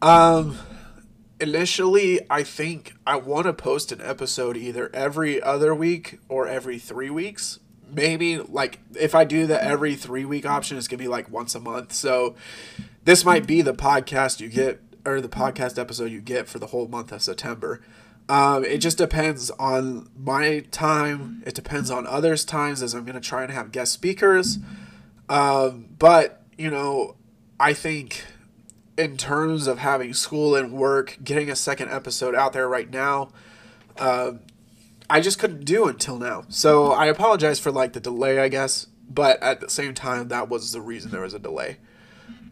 Um, 0.00 0.58
initially, 1.38 2.20
I 2.30 2.42
think 2.42 2.94
I 3.06 3.16
want 3.16 3.46
to 3.46 3.52
post 3.52 3.92
an 3.92 4.00
episode 4.00 4.56
either 4.56 4.90
every 4.94 5.42
other 5.42 5.74
week 5.74 6.18
or 6.28 6.48
every 6.48 6.78
three 6.78 7.10
weeks 7.10 7.58
maybe 7.94 8.38
like 8.38 8.80
if 8.98 9.14
I 9.14 9.24
do 9.24 9.46
the 9.46 9.62
every 9.62 9.94
three 9.94 10.24
week 10.24 10.46
option, 10.46 10.76
it's 10.76 10.88
gonna 10.88 10.98
be 11.02 11.08
like 11.08 11.30
once 11.30 11.54
a 11.54 11.60
month. 11.60 11.92
So 11.92 12.34
this 13.04 13.24
might 13.24 13.46
be 13.46 13.62
the 13.62 13.74
podcast 13.74 14.40
you 14.40 14.48
get 14.48 14.80
or 15.06 15.20
the 15.20 15.28
podcast 15.28 15.78
episode 15.78 16.10
you 16.10 16.20
get 16.20 16.48
for 16.48 16.58
the 16.58 16.66
whole 16.66 16.88
month 16.88 17.12
of 17.12 17.22
September. 17.22 17.80
Um, 18.28 18.64
it 18.64 18.78
just 18.78 18.98
depends 18.98 19.50
on 19.52 20.08
my 20.18 20.60
time. 20.70 21.42
It 21.46 21.54
depends 21.54 21.90
on 21.90 22.06
others' 22.06 22.44
times 22.44 22.82
as 22.82 22.94
I'm 22.94 23.04
gonna 23.04 23.20
try 23.20 23.42
and 23.42 23.52
have 23.52 23.72
guest 23.72 23.92
speakers. 23.92 24.58
Um, 25.28 25.88
but 25.98 26.42
you 26.56 26.70
know, 26.70 27.16
I 27.60 27.74
think 27.74 28.24
in 28.96 29.16
terms 29.16 29.66
of 29.66 29.78
having 29.78 30.14
school 30.14 30.54
and 30.54 30.72
work, 30.72 31.18
getting 31.22 31.50
a 31.50 31.56
second 31.56 31.90
episode 31.90 32.34
out 32.34 32.52
there 32.52 32.68
right 32.68 32.90
now, 32.90 33.30
uh, 33.98 34.32
I 35.10 35.20
just 35.20 35.38
couldn't 35.38 35.64
do 35.64 35.86
until 35.86 36.18
now. 36.18 36.44
So 36.48 36.92
I 36.92 37.06
apologize 37.06 37.60
for 37.60 37.70
like 37.70 37.92
the 37.92 38.00
delay, 38.00 38.38
I 38.38 38.48
guess, 38.48 38.86
but 39.08 39.42
at 39.42 39.60
the 39.60 39.68
same 39.68 39.94
time, 39.94 40.28
that 40.28 40.48
was 40.48 40.72
the 40.72 40.80
reason 40.80 41.10
there 41.10 41.20
was 41.20 41.34
a 41.34 41.38
delay. 41.38 41.78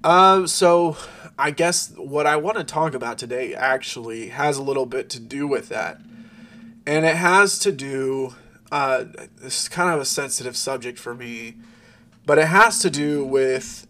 Um, 0.05 0.47
so 0.47 0.97
I 1.39 1.51
guess 1.51 1.93
what 1.97 2.27
I 2.27 2.37
want 2.37 2.59
to 2.59 2.65
talk 2.65 2.95
about 2.95 3.19
today 3.19 3.55
actually 3.55 4.29
has 4.29 4.59
a 4.59 4.63
little 4.63 4.87
bit 4.87 5.09
to 5.11 5.21
do 5.21 5.47
with 5.47 5.69
that, 5.71 6.01
and 6.87 7.05
it 7.05 7.17
has 7.17 7.59
to 7.61 7.73
do. 7.73 8.35
Uh, 8.71 9.05
this 9.37 9.63
is 9.63 9.69
kind 9.69 9.95
of 9.95 10.01
a 10.01 10.05
sensitive 10.05 10.57
subject 10.57 10.99
for 10.99 11.15
me, 11.15 11.57
but 12.25 12.39
it 12.39 12.47
has 12.47 12.79
to 12.81 12.91
do 12.91 13.25
with 13.25 13.87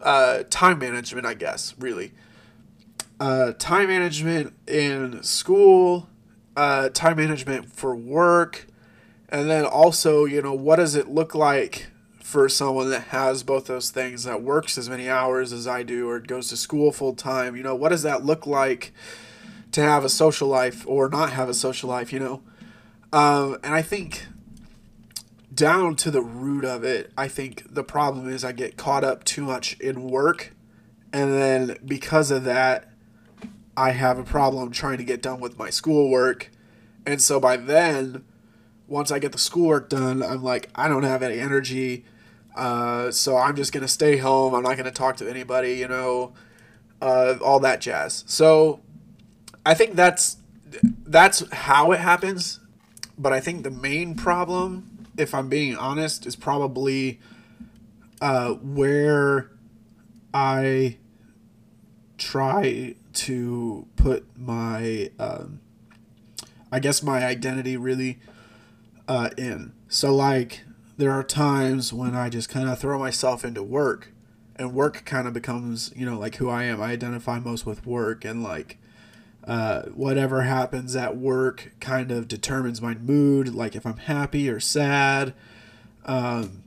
uh, 0.00 0.42
time 0.50 0.78
management, 0.78 1.26
I 1.26 1.34
guess, 1.34 1.74
really. 1.78 2.12
Uh, 3.18 3.52
time 3.52 3.88
management 3.88 4.52
in 4.66 5.22
school, 5.22 6.08
uh, 6.56 6.88
time 6.90 7.16
management 7.16 7.72
for 7.72 7.94
work, 7.94 8.66
and 9.28 9.48
then 9.50 9.64
also, 9.64 10.24
you 10.24 10.42
know, 10.42 10.54
what 10.54 10.76
does 10.76 10.94
it 10.94 11.08
look 11.08 11.34
like 11.34 11.86
for 12.26 12.48
someone 12.48 12.90
that 12.90 13.02
has 13.02 13.44
both 13.44 13.66
those 13.66 13.90
things 13.90 14.24
that 14.24 14.42
works 14.42 14.76
as 14.76 14.90
many 14.90 15.08
hours 15.08 15.52
as 15.52 15.68
I 15.68 15.84
do 15.84 16.10
or 16.10 16.18
goes 16.18 16.48
to 16.48 16.56
school 16.56 16.90
full 16.90 17.14
time? 17.14 17.54
You 17.54 17.62
know, 17.62 17.76
what 17.76 17.90
does 17.90 18.02
that 18.02 18.24
look 18.24 18.48
like 18.48 18.92
to 19.70 19.80
have 19.80 20.04
a 20.04 20.08
social 20.08 20.48
life 20.48 20.84
or 20.88 21.08
not 21.08 21.30
have 21.30 21.48
a 21.48 21.54
social 21.54 21.88
life, 21.88 22.12
you 22.12 22.18
know? 22.18 22.42
Um, 23.12 23.58
and 23.62 23.72
I 23.72 23.80
think 23.80 24.26
down 25.54 25.94
to 25.94 26.10
the 26.10 26.20
root 26.20 26.64
of 26.64 26.82
it, 26.82 27.12
I 27.16 27.28
think 27.28 27.62
the 27.72 27.84
problem 27.84 28.28
is 28.28 28.44
I 28.44 28.50
get 28.50 28.76
caught 28.76 29.04
up 29.04 29.22
too 29.22 29.44
much 29.44 29.78
in 29.78 30.10
work. 30.10 30.52
And 31.12 31.32
then 31.32 31.76
because 31.86 32.32
of 32.32 32.42
that, 32.42 32.90
I 33.76 33.92
have 33.92 34.18
a 34.18 34.24
problem 34.24 34.72
trying 34.72 34.98
to 34.98 35.04
get 35.04 35.22
done 35.22 35.38
with 35.38 35.60
my 35.60 35.70
schoolwork. 35.70 36.50
And 37.06 37.22
so 37.22 37.38
by 37.38 37.56
then, 37.56 38.24
once 38.88 39.12
I 39.12 39.20
get 39.20 39.30
the 39.30 39.38
schoolwork 39.38 39.88
done, 39.88 40.24
I'm 40.24 40.42
like, 40.42 40.70
I 40.74 40.88
don't 40.88 41.04
have 41.04 41.22
any 41.22 41.38
energy. 41.38 42.04
Uh, 42.56 43.10
so 43.10 43.36
I'm 43.36 43.54
just 43.54 43.72
to 43.82 43.88
stay 43.88 44.16
home. 44.16 44.54
I'm 44.54 44.62
not 44.62 44.76
to 44.86 44.90
talk 44.90 45.16
to 45.18 45.28
anybody, 45.28 45.74
you 45.74 45.88
know, 45.88 46.32
uh, 47.02 47.34
all 47.42 47.60
that 47.60 47.80
jazz. 47.80 48.24
So 48.26 48.80
I 49.64 49.74
think 49.74 49.94
that's 49.94 50.38
that's 51.06 51.48
how 51.52 51.92
it 51.92 52.00
happens. 52.00 52.60
But 53.18 53.32
I 53.32 53.40
think 53.40 53.62
the 53.62 53.70
main 53.70 54.14
problem 54.14 54.96
if 55.16 55.34
I'm 55.34 55.48
being 55.48 55.76
honest, 55.76 56.26
is 56.26 56.36
probably 56.36 57.20
uh, 58.20 58.52
where 58.54 59.50
I 60.32 60.96
try 62.18 62.94
to 63.14 63.86
put 63.96 64.26
my, 64.36 65.10
um, 65.18 65.60
I 66.70 66.80
guess, 66.80 67.02
my 67.02 67.24
identity 67.24 67.76
really 67.76 68.18
uh, 69.08 69.30
in. 69.36 69.72
So, 69.88 70.14
like, 70.14 70.64
there 70.96 71.12
are 71.12 71.22
times 71.22 71.92
when 71.92 72.14
I 72.14 72.28
just 72.28 72.48
kind 72.48 72.68
of 72.68 72.78
throw 72.78 72.98
myself 72.98 73.44
into 73.44 73.62
work, 73.62 74.12
and 74.56 74.72
work 74.72 75.04
kind 75.04 75.28
of 75.28 75.34
becomes, 75.34 75.92
you 75.94 76.06
know, 76.06 76.18
like 76.18 76.36
who 76.36 76.48
I 76.48 76.64
am. 76.64 76.80
I 76.80 76.92
identify 76.92 77.38
most 77.38 77.66
with 77.66 77.86
work, 77.86 78.24
and 78.24 78.42
like, 78.42 78.78
uh, 79.46 79.82
whatever 79.82 80.42
happens 80.42 80.96
at 80.96 81.16
work 81.16 81.72
kind 81.80 82.10
of 82.10 82.26
determines 82.26 82.82
my 82.82 82.94
mood, 82.94 83.54
like 83.54 83.76
if 83.76 83.86
I'm 83.86 83.98
happy 83.98 84.48
or 84.48 84.58
sad. 84.58 85.34
Um, 86.04 86.62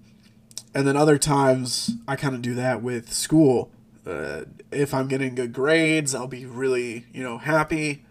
and 0.74 0.88
then 0.88 0.96
other 0.96 1.18
times 1.18 1.92
I 2.08 2.16
kind 2.16 2.36
of 2.36 2.42
do 2.42 2.54
that 2.56 2.82
with 2.82 3.12
school. 3.12 3.72
Uh, 4.06 4.44
if 4.72 4.94
I'm 4.94 5.08
getting 5.08 5.36
good 5.36 5.52
grades, 5.52 6.16
I'll 6.16 6.28
be 6.28 6.46
really, 6.46 7.06
you 7.12 7.24
know, 7.24 7.38
happy. 7.38 8.06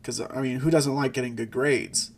Because, 0.00 0.20
I 0.20 0.40
mean, 0.40 0.60
who 0.60 0.70
doesn't 0.70 0.94
like 0.94 1.12
getting 1.12 1.34
good 1.34 1.50
grades? 1.50 2.12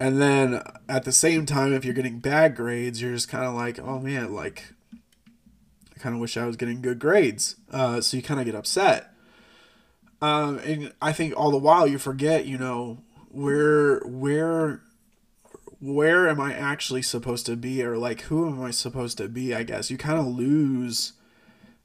And 0.00 0.20
then 0.20 0.62
at 0.88 1.04
the 1.04 1.12
same 1.12 1.44
time, 1.44 1.74
if 1.74 1.84
you're 1.84 1.92
getting 1.94 2.20
bad 2.20 2.56
grades, 2.56 3.02
you're 3.02 3.12
just 3.12 3.28
kind 3.28 3.44
of 3.44 3.54
like, 3.54 3.78
oh 3.78 3.98
man, 3.98 4.34
like, 4.34 4.72
I 5.94 5.98
kind 6.00 6.14
of 6.14 6.20
wish 6.22 6.38
I 6.38 6.46
was 6.46 6.56
getting 6.56 6.80
good 6.80 6.98
grades. 6.98 7.56
Uh, 7.70 8.00
so 8.00 8.16
you 8.16 8.22
kind 8.22 8.40
of 8.40 8.46
get 8.46 8.54
upset. 8.54 9.12
Um, 10.22 10.58
and 10.60 10.92
I 11.02 11.12
think 11.12 11.34
all 11.36 11.50
the 11.50 11.58
while 11.58 11.86
you 11.86 11.98
forget, 11.98 12.46
you 12.46 12.56
know, 12.56 13.02
where 13.28 14.00
where 14.00 14.80
where 15.80 16.28
am 16.28 16.40
I 16.40 16.54
actually 16.54 17.02
supposed 17.02 17.46
to 17.46 17.56
be, 17.56 17.82
or 17.82 17.96
like 17.96 18.22
who 18.22 18.48
am 18.48 18.62
I 18.62 18.70
supposed 18.70 19.18
to 19.18 19.28
be? 19.28 19.54
I 19.54 19.62
guess 19.62 19.90
you 19.90 19.96
kind 19.96 20.18
of 20.18 20.26
lose 20.26 21.12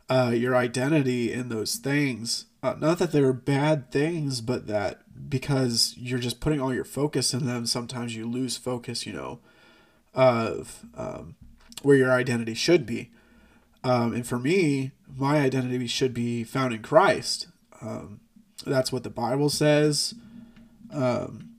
uh, 0.09 0.33
your 0.33 0.55
identity 0.55 1.31
in 1.31 1.49
those 1.49 1.75
things. 1.75 2.45
Uh, 2.63 2.75
not 2.79 2.99
that 2.99 3.11
they're 3.11 3.33
bad 3.33 3.91
things, 3.91 4.41
but 4.41 4.67
that 4.67 5.01
because 5.29 5.95
you're 5.97 6.19
just 6.19 6.39
putting 6.39 6.61
all 6.61 6.73
your 6.73 6.85
focus 6.85 7.33
in 7.33 7.45
them, 7.45 7.65
sometimes 7.65 8.15
you 8.15 8.25
lose 8.25 8.57
focus. 8.57 9.05
You 9.05 9.13
know, 9.13 9.39
of 10.13 10.85
um, 10.95 11.35
where 11.81 11.97
your 11.97 12.11
identity 12.11 12.53
should 12.53 12.85
be. 12.85 13.11
Um, 13.83 14.13
and 14.13 14.25
for 14.25 14.39
me, 14.39 14.91
my 15.15 15.37
identity 15.37 15.85
should 15.87 16.13
be 16.13 16.43
found 16.43 16.73
in 16.73 16.81
Christ. 16.81 17.47
Um, 17.81 18.19
that's 18.65 18.91
what 18.91 19.03
the 19.03 19.09
Bible 19.09 19.49
says. 19.49 20.15
Um, 20.91 21.49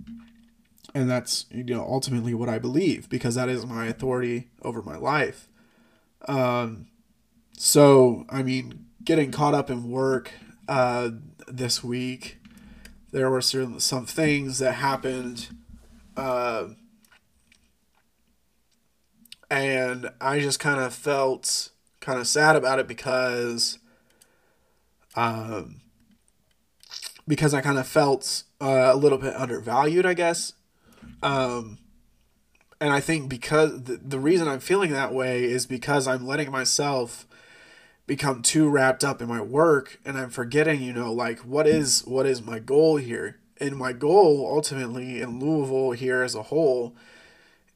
and 0.95 1.11
that's 1.11 1.45
you 1.51 1.63
know 1.63 1.83
ultimately 1.83 2.33
what 2.33 2.49
I 2.49 2.59
believe 2.59 3.09
because 3.11 3.35
that 3.35 3.51
is 3.51 3.67
my 3.67 3.87
authority 3.87 4.49
over 4.63 4.83
my 4.83 4.97
life. 4.97 5.49
Um, 6.27 6.87
so 7.57 8.25
I 8.31 8.43
mean, 8.43 8.87
getting 9.05 9.31
caught 9.31 9.55
up 9.55 9.71
in 9.71 9.91
work 9.91 10.33
uh, 10.69 11.11
this 11.47 11.85
week, 11.85 12.39
there 13.17 13.31
were 13.31 13.41
certain 13.41 13.81
some 13.81 14.05
things 14.05 14.59
that 14.59 14.73
happened, 14.73 15.49
uh, 16.19 16.67
and 19.51 20.11
I 20.21 20.39
just 20.41 20.61
kind 20.61 20.79
of 20.79 20.93
felt 20.93 21.71
kind 22.01 22.21
of 22.21 22.27
sad 22.27 22.57
about 22.57 22.79
it 22.79 22.87
because, 22.87 23.79
um, 25.15 25.81
because 27.27 27.55
I 27.55 27.63
kind 27.63 27.79
of 27.79 27.89
felt 27.89 28.43
uh, 28.61 28.91
a 28.93 28.97
little 28.97 29.17
bit 29.17 29.35
undervalued, 29.35 30.05
I 30.05 30.13
guess. 30.13 30.53
Um, 31.23 31.79
and 32.83 32.93
I 32.93 33.01
think 33.01 33.31
because 33.31 33.85
the, 33.85 33.97
the 33.97 34.19
reason 34.19 34.47
I'm 34.47 34.61
feeling 34.61 34.91
that 34.91 35.15
way 35.15 35.45
is 35.45 35.65
because 35.65 36.07
I'm 36.07 36.27
letting 36.27 36.51
myself 36.51 37.26
become 38.07 38.43
too 38.43 38.69
wrapped 38.69 39.03
up 39.03 39.21
in 39.21 39.29
my 39.29 39.41
work 39.41 39.99
and 40.05 40.17
I'm 40.17 40.31
forgetting, 40.31 40.83
you 40.83 40.93
know, 40.93 41.13
like 41.13 41.41
what 41.41 41.67
is 41.67 42.05
what 42.07 42.27
is 42.27 42.43
my 42.43 42.59
goal 42.59 42.97
here? 42.97 43.39
And 43.59 43.77
my 43.77 43.93
goal 43.93 44.49
ultimately 44.51 45.21
in 45.21 45.41
Louisville 45.41 45.93
here 45.93 46.23
as 46.23 46.35
a 46.35 46.45
whole 46.45 46.95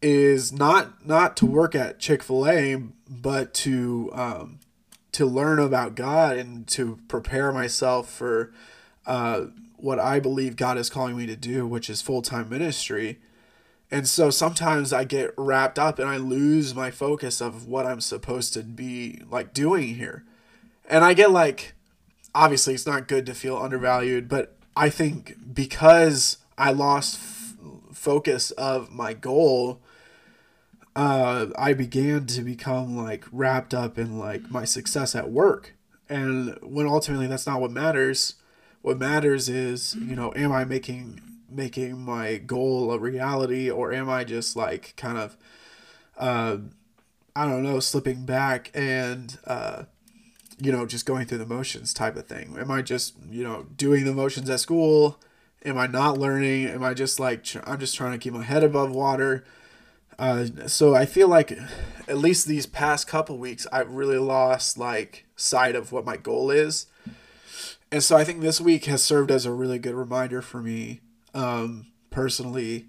is 0.02 0.52
not 0.52 1.06
not 1.06 1.36
to 1.38 1.46
work 1.46 1.74
at 1.74 1.98
Chick-fil-A, 1.98 2.82
but 3.08 3.52
to 3.54 4.10
um, 4.14 4.60
to 5.12 5.26
learn 5.26 5.58
about 5.58 5.94
God 5.94 6.36
and 6.36 6.66
to 6.68 6.98
prepare 7.08 7.52
myself 7.52 8.10
for 8.10 8.52
uh, 9.06 9.46
what 9.76 9.98
I 9.98 10.20
believe 10.20 10.56
God 10.56 10.78
is 10.78 10.90
calling 10.90 11.16
me 11.16 11.26
to 11.26 11.36
do, 11.36 11.66
which 11.66 11.90
is 11.90 12.02
full 12.02 12.22
time 12.22 12.48
ministry. 12.48 13.18
And 13.90 14.08
so 14.08 14.30
sometimes 14.30 14.92
I 14.92 15.04
get 15.04 15.34
wrapped 15.36 15.78
up 15.78 15.98
and 15.98 16.08
I 16.08 16.16
lose 16.16 16.74
my 16.74 16.90
focus 16.90 17.40
of 17.40 17.66
what 17.66 17.86
I'm 17.86 18.00
supposed 18.00 18.54
to 18.54 18.62
be 18.62 19.22
like 19.28 19.52
doing 19.52 19.96
here. 19.96 20.24
And 20.88 21.04
I 21.04 21.12
get 21.12 21.32
like, 21.32 21.74
obviously, 22.34 22.74
it's 22.74 22.86
not 22.86 23.08
good 23.08 23.26
to 23.26 23.34
feel 23.34 23.56
undervalued, 23.56 24.28
but 24.28 24.54
I 24.76 24.90
think 24.90 25.36
because 25.52 26.38
I 26.56 26.70
lost 26.70 27.16
f- 27.16 27.54
focus 27.92 28.52
of 28.52 28.92
my 28.92 29.12
goal, 29.12 29.80
uh, 30.94 31.46
I 31.58 31.72
began 31.72 32.26
to 32.26 32.42
become 32.42 32.96
like 32.96 33.24
wrapped 33.32 33.74
up 33.74 33.98
in 33.98 34.18
like 34.18 34.50
my 34.50 34.64
success 34.64 35.14
at 35.16 35.30
work. 35.30 35.74
And 36.08 36.58
when 36.62 36.86
ultimately 36.86 37.26
that's 37.26 37.46
not 37.46 37.60
what 37.60 37.70
matters, 37.70 38.34
what 38.82 38.98
matters 38.98 39.48
is, 39.48 39.94
you 39.96 40.16
know, 40.16 40.32
am 40.34 40.52
I 40.52 40.64
making 40.64 41.20
making 41.50 41.98
my 41.98 42.36
goal 42.36 42.92
a 42.92 42.98
reality 42.98 43.70
or 43.70 43.92
am 43.92 44.08
I 44.08 44.24
just 44.24 44.56
like 44.56 44.94
kind 44.96 45.18
of 45.18 45.36
uh 46.16 46.58
I 47.34 47.46
don't 47.46 47.62
know, 47.62 47.80
slipping 47.80 48.24
back 48.24 48.70
and 48.74 49.38
uh 49.46 49.84
you 50.58 50.70
know, 50.72 50.84
just 50.84 51.06
going 51.06 51.26
through 51.26 51.38
the 51.38 51.46
motions 51.46 51.94
type 51.94 52.16
of 52.16 52.26
thing. 52.26 52.54
Am 52.58 52.70
I 52.70 52.82
just, 52.82 53.14
you 53.30 53.42
know, 53.42 53.66
doing 53.76 54.04
the 54.04 54.12
motions 54.12 54.50
at 54.50 54.60
school? 54.60 55.18
Am 55.64 55.78
I 55.78 55.86
not 55.86 56.18
learning? 56.18 56.66
Am 56.66 56.84
I 56.84 56.94
just 56.94 57.18
like 57.18 57.46
I'm 57.64 57.78
just 57.78 57.94
trying 57.94 58.12
to 58.12 58.18
keep 58.18 58.32
my 58.32 58.42
head 58.42 58.64
above 58.64 58.90
water? 58.90 59.44
Uh, 60.18 60.44
so 60.66 60.94
I 60.94 61.06
feel 61.06 61.28
like 61.28 61.58
at 62.06 62.18
least 62.18 62.46
these 62.46 62.66
past 62.66 63.08
couple 63.08 63.38
weeks 63.38 63.66
I've 63.72 63.90
really 63.90 64.18
lost 64.18 64.76
like 64.76 65.24
sight 65.34 65.74
of 65.74 65.92
what 65.92 66.04
my 66.04 66.18
goal 66.18 66.50
is 66.50 66.86
and 67.92 68.02
so 68.02 68.16
I 68.16 68.24
think 68.24 68.40
this 68.40 68.60
week 68.60 68.84
has 68.84 69.02
served 69.02 69.30
as 69.30 69.44
a 69.44 69.52
really 69.52 69.78
good 69.78 69.94
reminder 69.94 70.42
for 70.42 70.62
me 70.62 71.00
um, 71.34 71.86
personally 72.10 72.86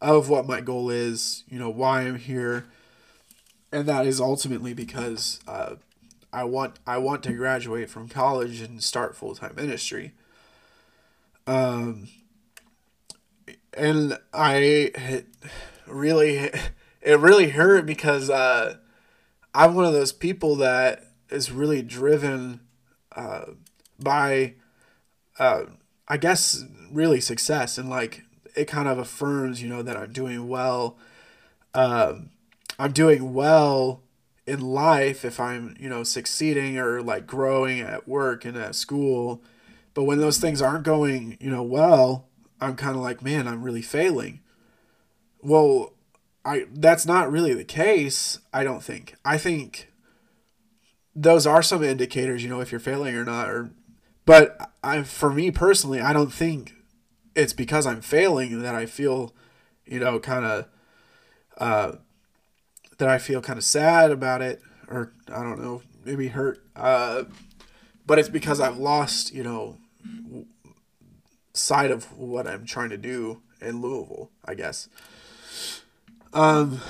of 0.00 0.28
what 0.28 0.46
my 0.46 0.60
goal 0.60 0.90
is, 0.90 1.44
you 1.48 1.58
know, 1.58 1.70
why 1.70 2.02
I'm 2.02 2.16
here. 2.16 2.66
And 3.72 3.86
that 3.86 4.06
is 4.06 4.20
ultimately 4.20 4.72
because 4.72 5.40
uh, 5.46 5.76
I, 6.32 6.44
want 6.44 6.78
I 6.86 6.98
want 6.98 7.22
to 7.24 7.32
graduate 7.32 7.90
from 7.90 8.08
college 8.08 8.60
and 8.60 8.82
start 8.82 9.16
full 9.16 9.34
time 9.34 9.54
ministry. 9.56 10.12
Um, 11.46 12.08
and 13.74 14.18
I 14.32 15.24
really 15.86 16.50
it 17.00 17.18
really 17.18 17.50
hurt 17.50 17.86
because 17.86 18.28
uh, 18.28 18.76
I'm 19.54 19.74
one 19.74 19.84
of 19.84 19.92
those 19.92 20.12
people 20.12 20.56
that 20.56 21.04
is 21.30 21.50
really 21.50 21.82
driven 21.82 22.60
uh, 23.14 23.46
by 23.98 24.54
uh, 25.38 25.64
I 26.06 26.16
guess 26.16 26.64
really 26.92 27.20
success 27.20 27.78
and 27.78 27.88
like 27.88 28.24
it 28.54 28.66
kind 28.66 28.88
of 28.88 28.98
affirms 28.98 29.62
you 29.62 29.68
know 29.68 29.82
that 29.82 29.96
I'm 29.96 30.12
doing 30.12 30.48
well. 30.48 30.96
Um, 31.74 32.30
I'm 32.78 32.92
doing 32.92 33.34
well 33.34 34.02
in 34.46 34.60
life 34.60 35.24
if 35.24 35.38
I'm 35.38 35.76
you 35.78 35.88
know 35.88 36.02
succeeding 36.02 36.78
or 36.78 37.02
like 37.02 37.26
growing 37.26 37.80
at 37.80 38.08
work 38.08 38.44
and 38.44 38.56
at 38.56 38.74
school. 38.74 39.42
But 39.94 40.04
when 40.04 40.18
those 40.18 40.38
things 40.38 40.62
aren't 40.62 40.84
going 40.84 41.36
you 41.40 41.50
know 41.50 41.62
well, 41.62 42.28
I'm 42.60 42.76
kind 42.76 42.96
of 42.96 43.02
like 43.02 43.22
man, 43.22 43.46
I'm 43.46 43.62
really 43.62 43.82
failing. 43.82 44.40
Well, 45.40 45.94
I 46.44 46.66
that's 46.72 47.06
not 47.06 47.30
really 47.30 47.54
the 47.54 47.64
case. 47.64 48.40
I 48.52 48.64
don't 48.64 48.82
think. 48.82 49.14
I 49.24 49.38
think 49.38 49.88
those 51.14 51.46
are 51.46 51.62
some 51.62 51.82
indicators, 51.82 52.44
you 52.44 52.48
know, 52.48 52.60
if 52.60 52.70
you're 52.70 52.78
failing 52.78 53.14
or 53.16 53.24
not. 53.24 53.50
Or, 53.50 53.70
but 54.24 54.70
I, 54.84 55.02
for 55.02 55.32
me 55.32 55.50
personally, 55.50 56.00
I 56.00 56.12
don't 56.12 56.32
think 56.32 56.74
it's 57.38 57.52
because 57.52 57.86
I'm 57.86 58.00
failing 58.00 58.62
that 58.62 58.74
I 58.74 58.84
feel, 58.86 59.32
you 59.86 60.00
know, 60.00 60.18
kind 60.18 60.44
of, 60.44 60.66
uh, 61.58 61.92
that 62.98 63.08
I 63.08 63.18
feel 63.18 63.40
kind 63.40 63.56
of 63.56 63.64
sad 63.64 64.10
about 64.10 64.42
it, 64.42 64.60
or 64.88 65.12
I 65.28 65.44
don't 65.44 65.62
know, 65.62 65.82
maybe 66.04 66.28
hurt. 66.28 66.60
Uh, 66.74 67.24
but 68.04 68.18
it's 68.18 68.28
because 68.28 68.58
I've 68.58 68.76
lost, 68.76 69.32
you 69.32 69.44
know, 69.44 69.78
sight 71.54 71.92
of 71.92 72.16
what 72.18 72.48
I'm 72.48 72.66
trying 72.66 72.90
to 72.90 72.98
do 72.98 73.40
in 73.60 73.80
Louisville, 73.80 74.30
I 74.44 74.54
guess. 74.54 74.88
Um, 76.32 76.80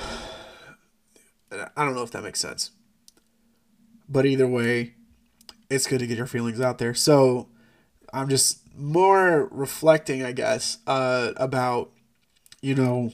I 1.52 1.84
don't 1.84 1.94
know 1.94 2.02
if 2.02 2.10
that 2.12 2.22
makes 2.22 2.40
sense. 2.40 2.70
But 4.08 4.24
either 4.24 4.46
way, 4.46 4.94
it's 5.68 5.86
good 5.86 5.98
to 5.98 6.06
get 6.06 6.16
your 6.16 6.26
feelings 6.26 6.58
out 6.58 6.78
there. 6.78 6.94
So 6.94 7.48
I'm 8.12 8.28
just 8.28 8.60
more 8.76 9.48
reflecting, 9.50 10.22
I 10.22 10.32
guess, 10.32 10.78
uh, 10.86 11.32
about, 11.36 11.90
you 12.60 12.74
know, 12.74 13.12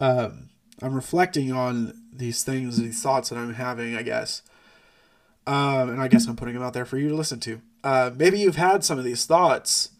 um, 0.00 0.50
I'm 0.80 0.94
reflecting 0.94 1.52
on 1.52 1.92
these 2.12 2.42
things, 2.42 2.78
these 2.78 3.02
thoughts 3.02 3.28
that 3.28 3.36
I'm 3.36 3.54
having, 3.54 3.96
I 3.96 4.02
guess. 4.02 4.42
Um, 5.46 5.90
and 5.90 6.00
I 6.00 6.08
guess 6.08 6.26
I'm 6.26 6.36
putting 6.36 6.54
them 6.54 6.62
out 6.62 6.74
there 6.74 6.84
for 6.84 6.98
you 6.98 7.08
to 7.08 7.14
listen 7.14 7.40
to. 7.40 7.60
Uh, 7.82 8.10
maybe 8.14 8.38
you've 8.38 8.56
had 8.56 8.84
some 8.84 8.98
of 8.98 9.04
these 9.04 9.24
thoughts 9.24 9.90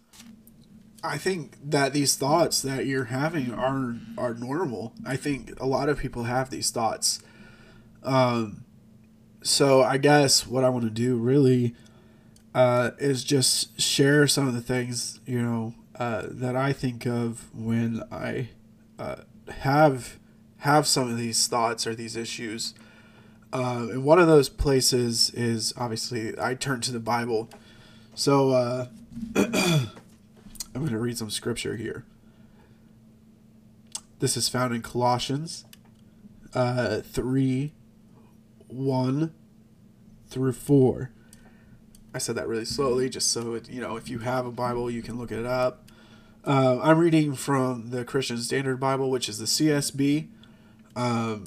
I 1.02 1.16
think 1.16 1.56
that 1.62 1.92
these 1.92 2.16
thoughts 2.16 2.60
that 2.62 2.86
you're 2.86 3.04
having 3.04 3.52
are 3.52 3.96
are 4.16 4.34
normal. 4.34 4.92
I 5.06 5.16
think 5.16 5.60
a 5.60 5.66
lot 5.66 5.88
of 5.88 5.98
people 5.98 6.24
have 6.24 6.50
these 6.50 6.70
thoughts. 6.70 7.22
Um, 8.02 8.64
so 9.42 9.82
I 9.82 9.98
guess 9.98 10.46
what 10.46 10.64
I 10.64 10.68
want 10.70 10.84
to 10.84 10.90
do 10.90 11.16
really 11.16 11.74
uh, 12.58 12.90
is 12.98 13.22
just 13.22 13.80
share 13.80 14.26
some 14.26 14.48
of 14.48 14.52
the 14.52 14.60
things 14.60 15.20
you 15.24 15.40
know 15.40 15.74
uh, 15.94 16.24
that 16.28 16.56
I 16.56 16.72
think 16.72 17.06
of 17.06 17.54
when 17.54 18.02
I 18.10 18.48
uh, 18.98 19.18
have 19.48 20.18
have 20.58 20.84
some 20.84 21.08
of 21.08 21.16
these 21.16 21.46
thoughts 21.46 21.86
or 21.86 21.94
these 21.94 22.16
issues. 22.16 22.74
Uh, 23.52 23.86
and 23.92 24.04
one 24.04 24.18
of 24.18 24.26
those 24.26 24.48
places 24.48 25.30
is 25.30 25.72
obviously 25.76 26.34
I 26.36 26.54
turn 26.54 26.80
to 26.80 26.90
the 26.90 26.98
Bible. 26.98 27.48
So 28.16 28.50
uh, 28.50 28.86
I'm 29.36 29.90
going 30.74 30.88
to 30.88 30.98
read 30.98 31.16
some 31.16 31.30
scripture 31.30 31.76
here. 31.76 32.04
This 34.18 34.36
is 34.36 34.48
found 34.48 34.74
in 34.74 34.82
Colossians 34.82 35.64
uh, 36.54 37.02
3 37.02 37.72
1 38.66 39.32
through 40.28 40.52
4. 40.52 41.12
I 42.14 42.18
said 42.18 42.36
that 42.36 42.48
really 42.48 42.64
slowly 42.64 43.08
just 43.08 43.30
so, 43.30 43.54
it, 43.54 43.68
you 43.68 43.80
know, 43.80 43.96
if 43.96 44.08
you 44.08 44.20
have 44.20 44.46
a 44.46 44.50
Bible, 44.50 44.90
you 44.90 45.02
can 45.02 45.18
look 45.18 45.30
it 45.30 45.44
up. 45.44 45.90
Uh, 46.44 46.80
I'm 46.82 46.98
reading 46.98 47.34
from 47.34 47.90
the 47.90 48.04
Christian 48.04 48.38
Standard 48.38 48.80
Bible, 48.80 49.10
which 49.10 49.28
is 49.28 49.38
the 49.38 49.44
CSB. 49.44 50.28
Um, 50.96 51.44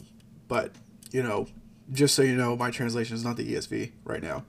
but, 0.48 0.74
you 1.12 1.24
know, 1.24 1.48
just 1.92 2.14
so 2.16 2.22
you 2.22 2.36
know, 2.36 2.56
my 2.56 2.70
translation 2.70 3.16
is 3.16 3.26
not 3.26 3.38
the 3.38 3.54
ESV 3.54 3.92
right 4.04 4.22
now. 4.22 4.44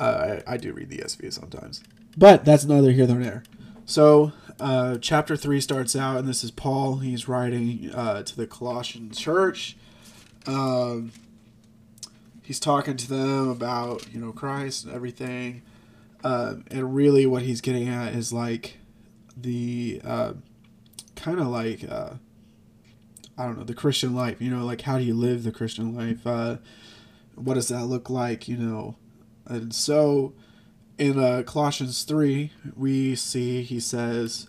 Uh, 0.00 0.40
I, 0.46 0.54
I 0.54 0.56
do 0.56 0.72
read 0.72 0.88
the 0.88 0.98
ESV 0.98 1.32
sometimes. 1.32 1.82
But 2.16 2.44
that's 2.44 2.64
neither 2.64 2.92
here 2.92 3.06
nor 3.06 3.18
there. 3.18 3.42
So, 3.86 4.32
uh, 4.58 4.98
chapter 4.98 5.36
3 5.36 5.60
starts 5.60 5.94
out, 5.94 6.18
and 6.18 6.28
this 6.28 6.42
is 6.42 6.50
Paul. 6.50 6.96
He's 6.96 7.28
writing 7.28 7.90
uh, 7.94 8.22
to 8.22 8.36
the 8.36 8.46
Colossian 8.46 9.10
church. 9.10 9.76
Um, 10.46 11.12
he's 12.44 12.60
talking 12.60 12.96
to 12.96 13.08
them 13.08 13.48
about, 13.48 14.06
you 14.12 14.20
know, 14.20 14.30
Christ 14.30 14.84
and 14.84 14.94
everything. 14.94 15.62
Uh, 16.22 16.56
and 16.70 16.94
really, 16.94 17.26
what 17.26 17.42
he's 17.42 17.60
getting 17.60 17.88
at 17.88 18.14
is 18.14 18.32
like 18.32 18.78
the 19.36 20.00
uh, 20.04 20.34
kind 21.16 21.40
of 21.40 21.48
like, 21.48 21.84
uh, 21.90 22.14
I 23.36 23.44
don't 23.44 23.58
know, 23.58 23.64
the 23.64 23.74
Christian 23.74 24.14
life. 24.14 24.40
You 24.40 24.50
know, 24.50 24.64
like 24.64 24.82
how 24.82 24.98
do 24.98 25.04
you 25.04 25.14
live 25.14 25.42
the 25.42 25.52
Christian 25.52 25.94
life? 25.94 26.26
Uh, 26.26 26.58
what 27.34 27.54
does 27.54 27.68
that 27.68 27.86
look 27.86 28.08
like? 28.08 28.46
You 28.46 28.56
know, 28.56 28.96
and 29.46 29.74
so 29.74 30.34
in 30.98 31.18
uh, 31.18 31.42
Colossians 31.44 32.04
3, 32.04 32.52
we 32.76 33.14
see 33.14 33.62
he 33.62 33.80
says, 33.80 34.48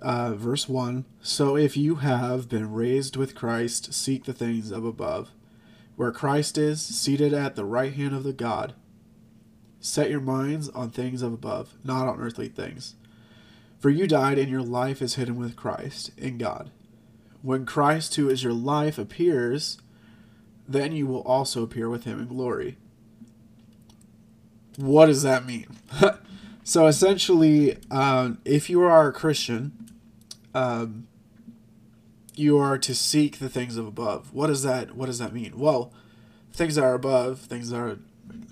uh, 0.00 0.34
verse 0.34 0.68
1 0.68 1.04
So 1.20 1.56
if 1.56 1.76
you 1.76 1.96
have 1.96 2.48
been 2.48 2.72
raised 2.72 3.16
with 3.16 3.34
Christ, 3.34 3.92
seek 3.92 4.24
the 4.24 4.32
things 4.32 4.70
of 4.70 4.84
above, 4.84 5.30
where 5.98 6.10
Christ 6.10 6.56
is, 6.56 6.80
seated 6.80 7.34
at 7.34 7.56
the 7.56 7.66
right 7.66 7.92
hand 7.92 8.14
of 8.14 8.22
the 8.22 8.32
God. 8.32 8.72
Set 9.80 10.08
your 10.08 10.20
minds 10.20 10.70
on 10.70 10.88
things 10.88 11.20
of 11.20 11.34
above, 11.34 11.74
not 11.84 12.08
on 12.08 12.18
earthly 12.18 12.48
things. 12.48 12.94
For 13.78 13.90
you 13.90 14.06
died, 14.06 14.38
and 14.38 14.48
your 14.48 14.62
life 14.62 15.02
is 15.02 15.16
hidden 15.16 15.36
with 15.36 15.56
Christ 15.56 16.10
in 16.16 16.38
God. 16.38 16.70
When 17.42 17.66
Christ, 17.66 18.14
who 18.14 18.30
is 18.30 18.42
your 18.42 18.54
life, 18.54 18.96
appears, 18.96 19.76
then 20.66 20.92
you 20.92 21.06
will 21.06 21.20
also 21.20 21.62
appear 21.62 21.90
with 21.90 22.04
him 22.04 22.18
in 22.18 22.28
glory 22.28 22.78
what 24.78 25.06
does 25.06 25.22
that 25.24 25.44
mean? 25.44 25.66
so 26.64 26.86
essentially, 26.86 27.78
um, 27.90 28.38
if 28.44 28.70
you 28.70 28.80
are 28.82 29.08
a 29.08 29.12
Christian, 29.12 29.72
um, 30.54 31.08
you 32.38 32.58
are 32.58 32.78
to 32.78 32.94
seek 32.94 33.38
the 33.38 33.48
things 33.48 33.76
of 33.76 33.86
above. 33.86 34.32
What 34.32 34.48
does 34.48 34.62
that 34.62 34.94
What 34.94 35.06
does 35.06 35.18
that 35.18 35.32
mean? 35.32 35.58
Well, 35.58 35.92
things 36.52 36.74
that 36.74 36.84
are 36.84 36.94
above, 36.94 37.40
things 37.40 37.70
that 37.70 37.78
are. 37.78 37.98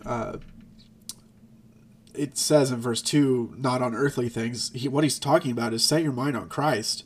Uh, 0.04 0.38
it 2.14 2.38
says 2.38 2.70
in 2.70 2.80
verse 2.80 3.02
two, 3.02 3.54
not 3.58 3.82
on 3.82 3.94
earthly 3.94 4.28
things. 4.28 4.70
He, 4.74 4.88
what 4.88 5.04
he's 5.04 5.18
talking 5.18 5.50
about 5.50 5.74
is 5.74 5.84
set 5.84 6.02
your 6.02 6.12
mind 6.12 6.36
on 6.36 6.48
Christ. 6.48 7.04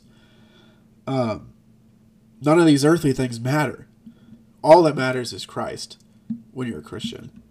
Um, 1.05 1.53
none 2.41 2.59
of 2.59 2.65
these 2.65 2.85
earthly 2.85 3.11
things 3.11 3.39
matter. 3.39 3.87
All 4.63 4.83
that 4.83 4.95
matters 4.95 5.33
is 5.33 5.45
Christ 5.45 5.97
when 6.51 6.67
you're 6.67 6.79
a 6.79 6.83
Christian. 6.83 7.41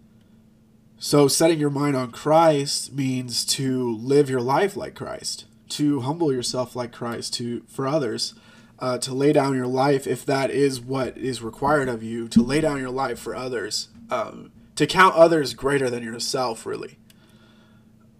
So, 0.99 1.29
setting 1.29 1.59
your 1.59 1.71
mind 1.71 1.97
on 1.97 2.13
Christ 2.13 2.93
means 2.93 3.45
to 3.47 3.97
live 3.97 4.29
your 4.29 4.43
life 4.43 4.77
like 4.77 4.95
Christ, 4.95 5.47
to 5.71 6.01
humble 6.01 6.33
yourself 6.33 6.77
like 6.77 6.93
Christ, 6.93 7.35
to 7.35 7.63
for 7.69 7.89
others, 7.89 8.35
uh, 8.81 8.99
to 8.99 9.15
lay 9.15 9.33
down 9.33 9.55
your 9.55 9.67
life 9.67 10.07
if 10.07 10.25
that 10.27 10.51
is 10.51 10.81
what 10.81 11.17
is 11.19 11.43
required 11.43 11.89
of 11.89 12.03
you, 12.03 12.29
to 12.29 12.43
lay 12.43 12.61
down 12.61 12.81
your 12.81 12.91
life 12.91 13.19
for 13.19 13.35
others, 13.35 13.89
um, 14.11 14.51
to 14.77 14.87
count 14.87 15.15
others 15.15 15.55
greater 15.55 15.91
than 15.91 16.03
yourself, 16.03 16.65
really. 16.65 16.97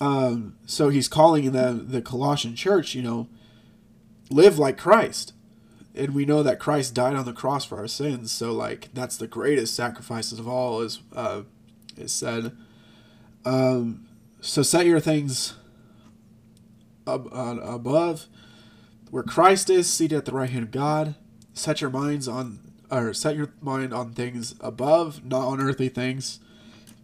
Um, 0.01 0.57
so 0.67 0.89
he's 0.89 1.09
calling 1.09 1.51
the 1.53 1.73
the 1.73 2.03
Colossian 2.03 2.55
church, 2.57 2.95
you 2.95 3.03
know, 3.03 3.29
live 4.31 4.59
like 4.59 4.79
Christ, 4.79 5.35
and 5.95 6.15
we 6.15 6.25
know 6.25 6.43
that 6.43 6.59
Christ 6.59 6.95
died 6.95 7.17
on 7.17 7.25
the 7.25 7.33
cross 7.33 7.65
for 7.65 7.79
our 7.79 7.89
sins. 7.89 8.31
So, 8.33 8.53
like, 8.53 8.89
that's 8.95 9.17
the 9.17 9.27
greatest 9.27 9.75
sacrifices 9.75 10.39
of 10.39 10.49
all, 10.49 10.81
is 10.81 11.01
uh, 11.15 11.43
is 11.97 12.13
said. 12.13 12.57
Um, 13.45 14.07
so 14.41 14.63
set 14.63 14.87
your 14.87 15.01
things 15.01 15.55
ab- 17.07 17.29
above 17.33 18.27
where 19.11 19.23
Christ 19.23 19.71
is 19.71 19.89
seated 19.89 20.17
at 20.17 20.25
the 20.25 20.33
right 20.33 20.51
hand 20.51 20.65
of 20.65 20.71
God. 20.71 21.15
Set 21.53 21.81
your 21.81 21.91
minds 21.91 22.29
on, 22.29 22.61
or 22.91 23.13
set 23.13 23.37
your 23.37 23.53
mind 23.61 23.93
on 23.93 24.13
things 24.13 24.55
above, 24.61 25.25
not 25.25 25.47
on 25.47 25.61
earthly 25.61 25.89
things. 25.89 26.41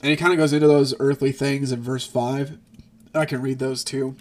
And 0.02 0.10
he 0.10 0.16
kind 0.16 0.32
of 0.32 0.38
goes 0.38 0.52
into 0.52 0.68
those 0.68 0.94
earthly 0.98 1.32
things 1.32 1.72
in 1.72 1.82
verse 1.82 2.06
5. 2.06 2.58
I 3.14 3.24
can 3.24 3.42
read 3.42 3.58
those 3.58 3.82
too. 3.82 4.16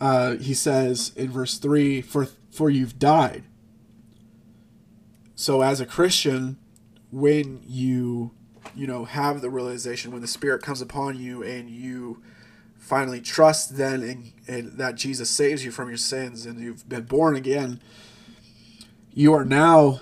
Uh, 0.00 0.36
he 0.36 0.54
says 0.54 1.12
in 1.16 1.30
verse 1.30 1.58
3 1.58 2.02
for, 2.02 2.28
for 2.50 2.70
you've 2.70 2.98
died. 2.98 3.44
So, 5.34 5.62
as 5.62 5.80
a 5.80 5.86
Christian, 5.86 6.58
when 7.10 7.62
you 7.64 8.32
you 8.74 8.86
know, 8.86 9.04
have 9.04 9.40
the 9.40 9.50
realization 9.50 10.12
when 10.12 10.20
the 10.20 10.28
Spirit 10.28 10.62
comes 10.62 10.80
upon 10.80 11.18
you 11.18 11.42
and 11.42 11.68
you 11.68 12.22
finally 12.88 13.20
trust 13.20 13.76
then 13.76 14.02
in, 14.02 14.32
in 14.46 14.76
that 14.78 14.94
Jesus 14.94 15.28
saves 15.28 15.62
you 15.62 15.70
from 15.70 15.88
your 15.88 15.98
sins 15.98 16.46
and 16.46 16.58
you've 16.58 16.88
been 16.88 17.04
born 17.04 17.36
again, 17.36 17.80
you 19.12 19.34
are 19.34 19.44
now 19.44 20.00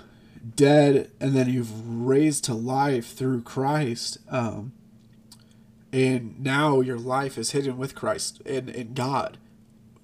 dead 0.55 1.11
and 1.19 1.35
then 1.35 1.49
you've 1.51 1.71
raised 1.85 2.45
to 2.45 2.53
life 2.53 3.13
through 3.13 3.41
Christ. 3.41 4.19
Um, 4.29 4.71
and 5.91 6.39
now 6.41 6.79
your 6.79 6.97
life 6.97 7.37
is 7.37 7.51
hidden 7.51 7.77
with 7.77 7.93
Christ 7.93 8.41
in, 8.41 8.69
in 8.69 8.93
God. 8.93 9.37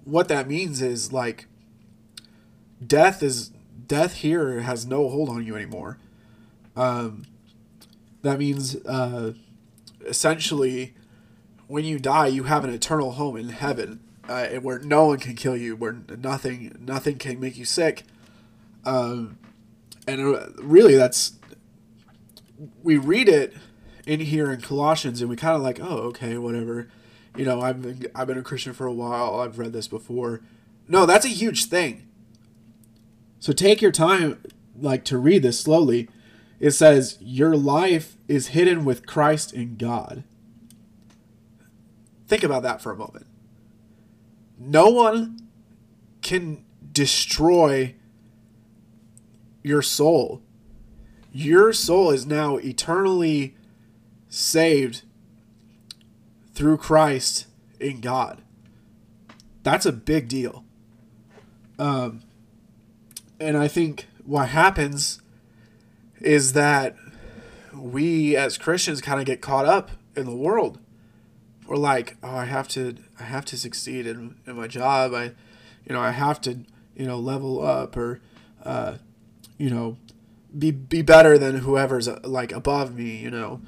What 0.04 0.28
that 0.28 0.50
means 0.50 0.82
is 0.82 1.14
like 1.14 1.48
death 2.86 3.24
is 3.24 3.52
death 3.88 4.16
here 4.16 4.60
has 4.60 4.86
no 4.86 5.08
hold 5.08 5.30
on 5.30 5.46
you 5.46 5.56
anymore. 5.56 6.00
Um, 6.76 7.24
that 8.24 8.40
means 8.40 8.76
uh, 8.86 9.34
essentially 10.06 10.96
when 11.68 11.86
you 11.86 12.00
die, 12.00 12.28
you 12.28 12.44
have 12.44 12.64
an 12.64 12.74
eternal 12.74 13.12
home 13.12 13.38
in 13.38 13.50
heaven, 13.50 14.00
uh, 14.28 14.48
where 14.48 14.80
no 14.80 15.06
one 15.06 15.20
can 15.20 15.36
kill 15.36 15.58
you, 15.58 15.76
where 15.76 15.94
nothing 16.18 16.76
nothing 16.80 17.18
can 17.18 17.40
make 17.40 17.58
you 17.58 17.66
sick. 17.66 18.04
Um, 18.86 19.38
and 20.08 20.36
uh, 20.36 20.48
really, 20.58 20.96
that's 20.96 21.34
we 22.82 22.98
read 22.98 23.30
it 23.30 23.54
in 24.06 24.20
here 24.20 24.52
in 24.52 24.62
Colossians, 24.62 25.22
and 25.22 25.30
we 25.30 25.36
kind 25.36 25.56
of 25.56 25.62
like, 25.62 25.80
oh, 25.80 25.98
okay, 26.10 26.38
whatever. 26.38 26.90
You 27.36 27.46
know, 27.46 27.62
I've 27.62 27.82
been, 27.82 28.06
I've 28.14 28.28
been 28.28 28.38
a 28.38 28.44
Christian 28.44 28.74
for 28.74 28.86
a 28.86 28.94
while. 28.94 29.40
I've 29.40 29.58
read 29.58 29.74
this 29.74 29.88
before. 29.88 30.42
No, 30.88 31.06
that's 31.06 31.26
a 31.26 31.30
huge 31.30 31.66
thing. 31.66 32.08
So 33.40 33.54
take 33.54 33.82
your 33.82 33.92
time, 33.92 34.42
like 34.80 35.04
to 35.06 35.18
read 35.18 35.44
this 35.44 35.60
slowly. 35.60 36.10
It 36.60 36.72
says 36.72 37.18
your 37.20 37.56
life 37.58 38.16
is 38.28 38.48
hidden 38.48 38.86
with 38.86 39.06
Christ 39.06 39.54
in 39.54 39.76
God. 39.76 40.24
Think 42.28 42.44
about 42.44 42.64
that 42.64 42.82
for 42.82 42.92
a 42.92 42.96
moment. 42.96 43.28
No 44.58 44.90
one 44.90 45.48
can 46.22 46.64
destroy 46.92 47.96
your 49.62 49.82
soul. 49.82 50.42
Your 51.32 51.74
soul 51.74 52.12
is 52.12 52.26
now 52.26 52.58
eternally 52.58 53.56
saved 54.30 55.04
through 56.54 56.78
Christ 56.78 57.48
in 57.80 58.02
God. 58.02 58.42
That's 59.64 59.86
a 59.86 59.92
big 59.92 60.28
deal. 60.28 60.64
Um, 61.80 62.22
and 63.40 63.58
I 63.58 63.68
think 63.68 64.08
what 64.24 64.50
happens 64.50 65.22
is 66.22 66.54
that 66.54 66.96
we 67.74 68.36
as 68.36 68.58
Christians 68.58 69.02
kind 69.02 69.20
of 69.20 69.26
get 69.26 69.42
caught 69.42 69.66
up 69.66 69.92
in 70.16 70.26
the 70.26 70.36
world. 70.36 70.80
We're 71.68 71.78
like, 71.78 72.18
oh, 72.22 72.36
I 72.36 72.46
have 72.46 72.68
to, 72.70 72.96
I 73.20 73.24
have 73.24 73.46
to 73.46 73.58
succeed 73.58 74.06
in, 74.06 74.36
in 74.46 74.56
my 74.56 74.68
job. 74.68 75.14
I, 75.14 75.32
you 75.86 75.94
know, 75.94 76.02
I 76.02 76.12
have 76.12 76.42
to, 76.42 76.60
you 76.96 77.06
know, 77.06 77.18
level 77.18 77.66
up 77.66 77.96
or, 77.96 78.22
uh, 78.64 78.96
you 79.58 79.70
know, 79.70 79.98
be 80.58 80.72
be 80.72 81.02
better 81.02 81.38
than 81.38 81.60
whoever's 81.60 82.08
uh, 82.08 82.20
like 82.24 82.52
above 82.52 82.96
me. 82.96 83.18
You 83.18 83.32
know, 83.32 83.62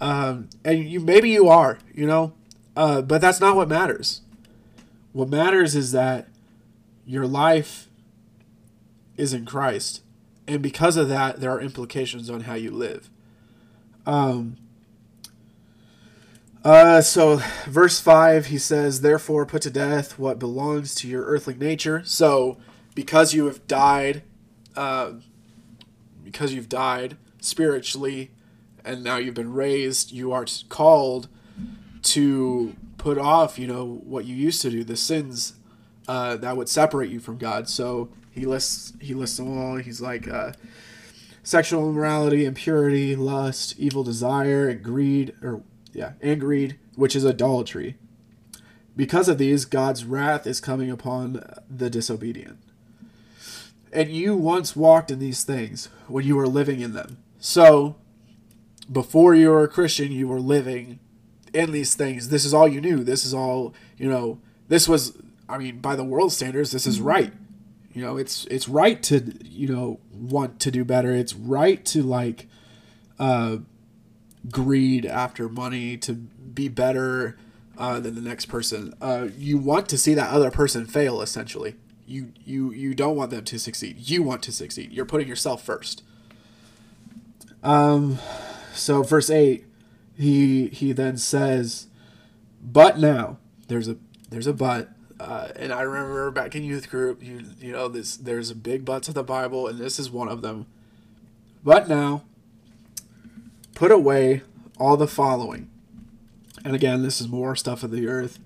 um, 0.00 0.48
and 0.64 0.88
you 0.88 1.00
maybe 1.00 1.30
you 1.30 1.48
are, 1.48 1.78
you 1.94 2.06
know, 2.06 2.32
uh, 2.76 3.02
but 3.02 3.20
that's 3.20 3.40
not 3.40 3.56
what 3.56 3.68
matters. 3.68 4.20
What 5.12 5.28
matters 5.28 5.74
is 5.74 5.92
that 5.92 6.28
your 7.04 7.26
life 7.26 7.88
is 9.16 9.32
in 9.32 9.44
Christ, 9.44 10.02
and 10.46 10.62
because 10.62 10.96
of 10.96 11.08
that, 11.08 11.40
there 11.40 11.50
are 11.50 11.60
implications 11.60 12.30
on 12.30 12.42
how 12.42 12.54
you 12.54 12.70
live. 12.70 13.10
Um. 14.06 14.56
Uh, 16.64 17.00
so 17.00 17.38
verse 17.66 17.98
5 17.98 18.46
he 18.46 18.56
says 18.56 19.00
therefore 19.00 19.44
put 19.44 19.62
to 19.62 19.70
death 19.70 20.16
what 20.16 20.38
belongs 20.38 20.94
to 20.94 21.08
your 21.08 21.24
earthly 21.24 21.54
nature 21.54 22.02
so 22.04 22.56
because 22.94 23.34
you 23.34 23.46
have 23.46 23.66
died 23.66 24.22
uh, 24.76 25.12
because 26.22 26.54
you've 26.54 26.68
died 26.68 27.16
spiritually 27.40 28.30
and 28.84 29.04
now 29.04 29.16
you've 29.16 29.34
been 29.34 29.52
raised, 29.52 30.12
you 30.12 30.32
are 30.32 30.46
called 30.68 31.28
to 32.02 32.74
put 32.98 33.18
off, 33.18 33.58
you 33.58 33.66
know, 33.66 34.00
what 34.04 34.24
you 34.24 34.34
used 34.34 34.62
to 34.62 34.70
do, 34.70 34.84
the 34.84 34.96
sins 34.96 35.54
uh, 36.08 36.36
that 36.36 36.56
would 36.56 36.68
separate 36.68 37.10
you 37.10 37.20
from 37.20 37.38
God. 37.38 37.68
So 37.68 38.08
he 38.30 38.44
lists 38.44 38.92
he 39.00 39.14
lists 39.14 39.36
them 39.36 39.56
all. 39.56 39.76
He's 39.76 40.00
like 40.00 40.26
uh, 40.28 40.52
sexual 41.42 41.88
immorality, 41.88 42.44
impurity, 42.44 43.14
lust, 43.14 43.78
evil 43.78 44.02
desire, 44.02 44.72
greed, 44.74 45.34
or 45.42 45.62
yeah, 45.92 46.12
and 46.20 46.40
greed, 46.40 46.78
which 46.94 47.16
is 47.16 47.26
idolatry. 47.26 47.96
Because 48.96 49.28
of 49.28 49.38
these, 49.38 49.64
God's 49.64 50.04
wrath 50.04 50.46
is 50.46 50.60
coming 50.60 50.90
upon 50.90 51.42
the 51.70 51.88
disobedient. 51.88 52.58
And 53.92 54.10
you 54.10 54.36
once 54.36 54.74
walked 54.74 55.10
in 55.10 55.18
these 55.18 55.44
things 55.44 55.88
when 56.08 56.24
you 56.24 56.36
were 56.36 56.48
living 56.48 56.80
in 56.80 56.92
them. 56.92 57.18
So 57.38 57.96
before 58.90 59.34
you 59.34 59.50
were 59.50 59.64
a 59.64 59.68
Christian, 59.68 60.12
you 60.12 60.28
were 60.28 60.40
living 60.40 60.98
in 61.52 61.72
these 61.72 61.94
things. 61.94 62.28
This 62.28 62.44
is 62.44 62.54
all 62.54 62.68
you 62.68 62.80
knew. 62.80 63.04
This 63.04 63.24
is 63.24 63.34
all, 63.34 63.74
you 63.98 64.08
know, 64.08 64.40
this 64.68 64.88
was 64.88 65.16
I 65.48 65.58
mean, 65.58 65.80
by 65.80 65.96
the 65.96 66.04
world 66.04 66.32
standards, 66.32 66.70
this 66.70 66.86
is 66.86 67.00
right. 67.00 67.32
You 67.92 68.02
know, 68.02 68.16
it's 68.16 68.46
it's 68.46 68.68
right 68.68 69.02
to, 69.04 69.34
you 69.44 69.68
know, 69.68 70.00
want 70.10 70.60
to 70.60 70.70
do 70.70 70.84
better. 70.84 71.12
It's 71.12 71.34
right 71.34 71.84
to 71.86 72.02
like 72.02 72.48
uh 73.18 73.58
greed 74.50 75.06
after 75.06 75.48
money 75.48 75.96
to 75.98 76.14
be 76.14 76.68
better 76.68 77.36
uh, 77.78 78.00
than 78.00 78.14
the 78.14 78.20
next 78.20 78.46
person. 78.46 78.94
Uh, 79.00 79.28
you 79.36 79.58
want 79.58 79.88
to 79.88 79.98
see 79.98 80.14
that 80.14 80.30
other 80.30 80.50
person 80.50 80.86
fail 80.86 81.20
essentially. 81.20 81.74
You 82.06 82.32
you 82.44 82.72
you 82.72 82.94
don't 82.94 83.16
want 83.16 83.30
them 83.30 83.44
to 83.44 83.58
succeed. 83.58 83.96
You 83.98 84.22
want 84.22 84.42
to 84.42 84.52
succeed. 84.52 84.92
You're 84.92 85.06
putting 85.06 85.28
yourself 85.28 85.62
first. 85.62 86.02
Um 87.62 88.18
so 88.74 89.02
verse 89.02 89.30
8 89.30 89.64
he 90.16 90.68
he 90.68 90.92
then 90.92 91.16
says 91.16 91.86
but 92.62 92.98
now 92.98 93.38
there's 93.68 93.88
a 93.88 93.96
there's 94.30 94.46
a 94.46 94.52
but 94.52 94.90
uh, 95.20 95.48
and 95.54 95.72
I 95.72 95.82
remember 95.82 96.30
back 96.32 96.56
in 96.56 96.64
youth 96.64 96.90
group 96.90 97.22
you 97.22 97.42
you 97.60 97.72
know 97.72 97.86
this 97.88 98.16
there's 98.16 98.50
a 98.50 98.54
big 98.54 98.84
but 98.84 99.02
to 99.04 99.12
the 99.12 99.22
Bible 99.22 99.68
and 99.68 99.78
this 99.78 99.98
is 99.98 100.10
one 100.10 100.28
of 100.28 100.42
them 100.42 100.66
but 101.62 101.88
now 101.88 102.24
put 103.74 103.90
away 103.90 104.42
all 104.78 104.96
the 104.96 105.08
following 105.08 105.70
and 106.64 106.74
again 106.74 107.02
this 107.02 107.20
is 107.20 107.28
more 107.28 107.54
stuff 107.56 107.82
of 107.82 107.90
the 107.90 108.06
earth 108.06 108.38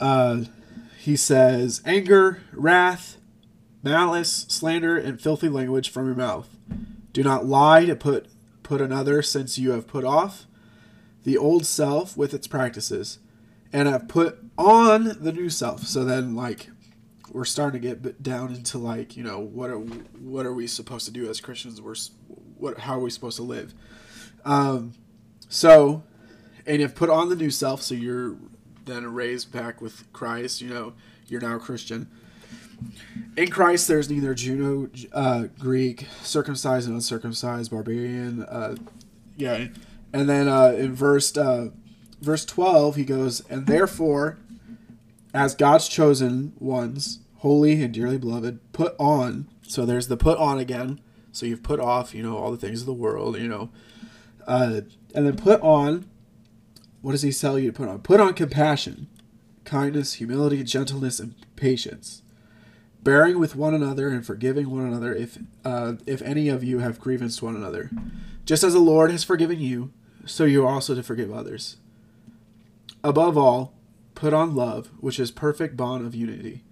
uh, 0.00 0.42
he 0.98 1.16
says 1.16 1.80
anger 1.84 2.42
wrath 2.52 3.16
malice 3.82 4.46
slander 4.48 4.96
and 4.96 5.20
filthy 5.20 5.48
language 5.48 5.90
from 5.90 6.06
your 6.06 6.14
mouth 6.14 6.56
do 7.12 7.22
not 7.22 7.46
lie 7.46 7.84
to 7.84 7.96
put 7.96 8.26
put 8.62 8.80
another 8.80 9.22
since 9.22 9.58
you 9.58 9.72
have 9.72 9.86
put 9.86 10.04
off 10.04 10.46
the 11.24 11.36
old 11.36 11.66
self 11.66 12.16
with 12.16 12.34
its 12.34 12.46
practices 12.46 13.18
and 13.72 13.88
have 13.88 14.08
put 14.08 14.38
on 14.58 15.16
the 15.20 15.32
new 15.32 15.48
self. 15.48 15.84
So 15.84 16.04
then 16.04 16.34
like 16.34 16.68
we're 17.30 17.44
starting 17.44 17.80
to 17.80 17.88
get 17.88 18.22
down 18.22 18.54
into 18.54 18.78
like, 18.78 19.16
you 19.16 19.22
know, 19.22 19.38
what 19.38 19.70
are 19.70 19.78
what 19.78 20.46
are 20.46 20.54
we 20.54 20.66
supposed 20.66 21.06
to 21.06 21.12
do 21.12 21.28
as 21.28 21.40
Christians? 21.40 21.80
We're 21.80 21.94
what 22.58 22.80
how 22.80 22.96
are 22.96 23.00
we 23.00 23.10
supposed 23.10 23.36
to 23.36 23.42
live? 23.42 23.74
Um 24.44 24.94
so 25.48 26.02
and 26.66 26.80
you've 26.80 26.94
put 26.94 27.10
on 27.10 27.28
the 27.28 27.36
new 27.36 27.50
self 27.50 27.82
so 27.82 27.94
you're 27.94 28.36
then 28.84 29.12
raised 29.12 29.52
back 29.52 29.80
with 29.80 30.12
Christ, 30.12 30.60
you 30.60 30.68
know, 30.68 30.94
you're 31.28 31.40
now 31.40 31.56
a 31.56 31.58
Christian. 31.58 32.08
In 33.36 33.48
Christ, 33.48 33.86
there's 33.86 34.10
neither 34.10 34.34
Jew 34.34 34.56
nor, 34.56 34.90
uh, 35.12 35.44
Greek, 35.58 36.06
circumcised 36.22 36.86
and 36.88 36.96
uncircumcised, 36.96 37.70
barbarian. 37.70 38.42
Uh, 38.42 38.74
yeah, 39.36 39.68
and 40.12 40.28
then 40.28 40.48
uh, 40.48 40.74
in 40.76 40.92
verse 40.92 41.36
uh, 41.36 41.68
verse 42.20 42.44
twelve, 42.44 42.96
he 42.96 43.04
goes, 43.04 43.40
and 43.48 43.66
therefore, 43.68 44.38
as 45.32 45.54
God's 45.54 45.88
chosen 45.88 46.54
ones, 46.58 47.20
holy 47.36 47.80
and 47.82 47.94
dearly 47.94 48.18
beloved, 48.18 48.58
put 48.72 48.96
on. 48.98 49.48
So 49.62 49.86
there's 49.86 50.08
the 50.08 50.16
put 50.16 50.38
on 50.38 50.58
again. 50.58 51.00
So 51.30 51.46
you've 51.46 51.62
put 51.62 51.80
off, 51.80 52.14
you 52.14 52.22
know, 52.22 52.36
all 52.36 52.50
the 52.50 52.56
things 52.56 52.80
of 52.80 52.86
the 52.86 52.92
world, 52.92 53.38
you 53.38 53.48
know, 53.48 53.70
uh, 54.46 54.82
and 55.14 55.26
then 55.26 55.36
put 55.36 55.60
on. 55.60 56.08
What 57.00 57.12
does 57.12 57.22
he 57.22 57.32
tell 57.32 57.58
you 57.58 57.72
to 57.72 57.76
put 57.76 57.88
on? 57.88 58.00
Put 58.00 58.20
on 58.20 58.34
compassion, 58.34 59.08
kindness, 59.64 60.14
humility, 60.14 60.62
gentleness, 60.62 61.18
and 61.18 61.34
patience 61.56 62.22
bearing 63.02 63.38
with 63.38 63.56
one 63.56 63.74
another 63.74 64.08
and 64.08 64.24
forgiving 64.24 64.70
one 64.70 64.86
another 64.86 65.14
if 65.14 65.38
uh, 65.64 65.94
if 66.06 66.22
any 66.22 66.48
of 66.48 66.62
you 66.62 66.78
have 66.78 67.00
grievance 67.00 67.38
to 67.38 67.44
one 67.44 67.56
another 67.56 67.90
just 68.44 68.62
as 68.62 68.72
the 68.72 68.78
lord 68.78 69.10
has 69.10 69.24
forgiven 69.24 69.58
you 69.58 69.92
so 70.24 70.44
you 70.44 70.64
are 70.64 70.72
also 70.72 70.94
to 70.94 71.02
forgive 71.02 71.32
others 71.32 71.76
above 73.02 73.36
all 73.36 73.74
put 74.14 74.32
on 74.32 74.54
love 74.54 74.90
which 75.00 75.18
is 75.18 75.30
perfect 75.30 75.76
bond 75.76 76.06
of 76.06 76.14
unity 76.14 76.62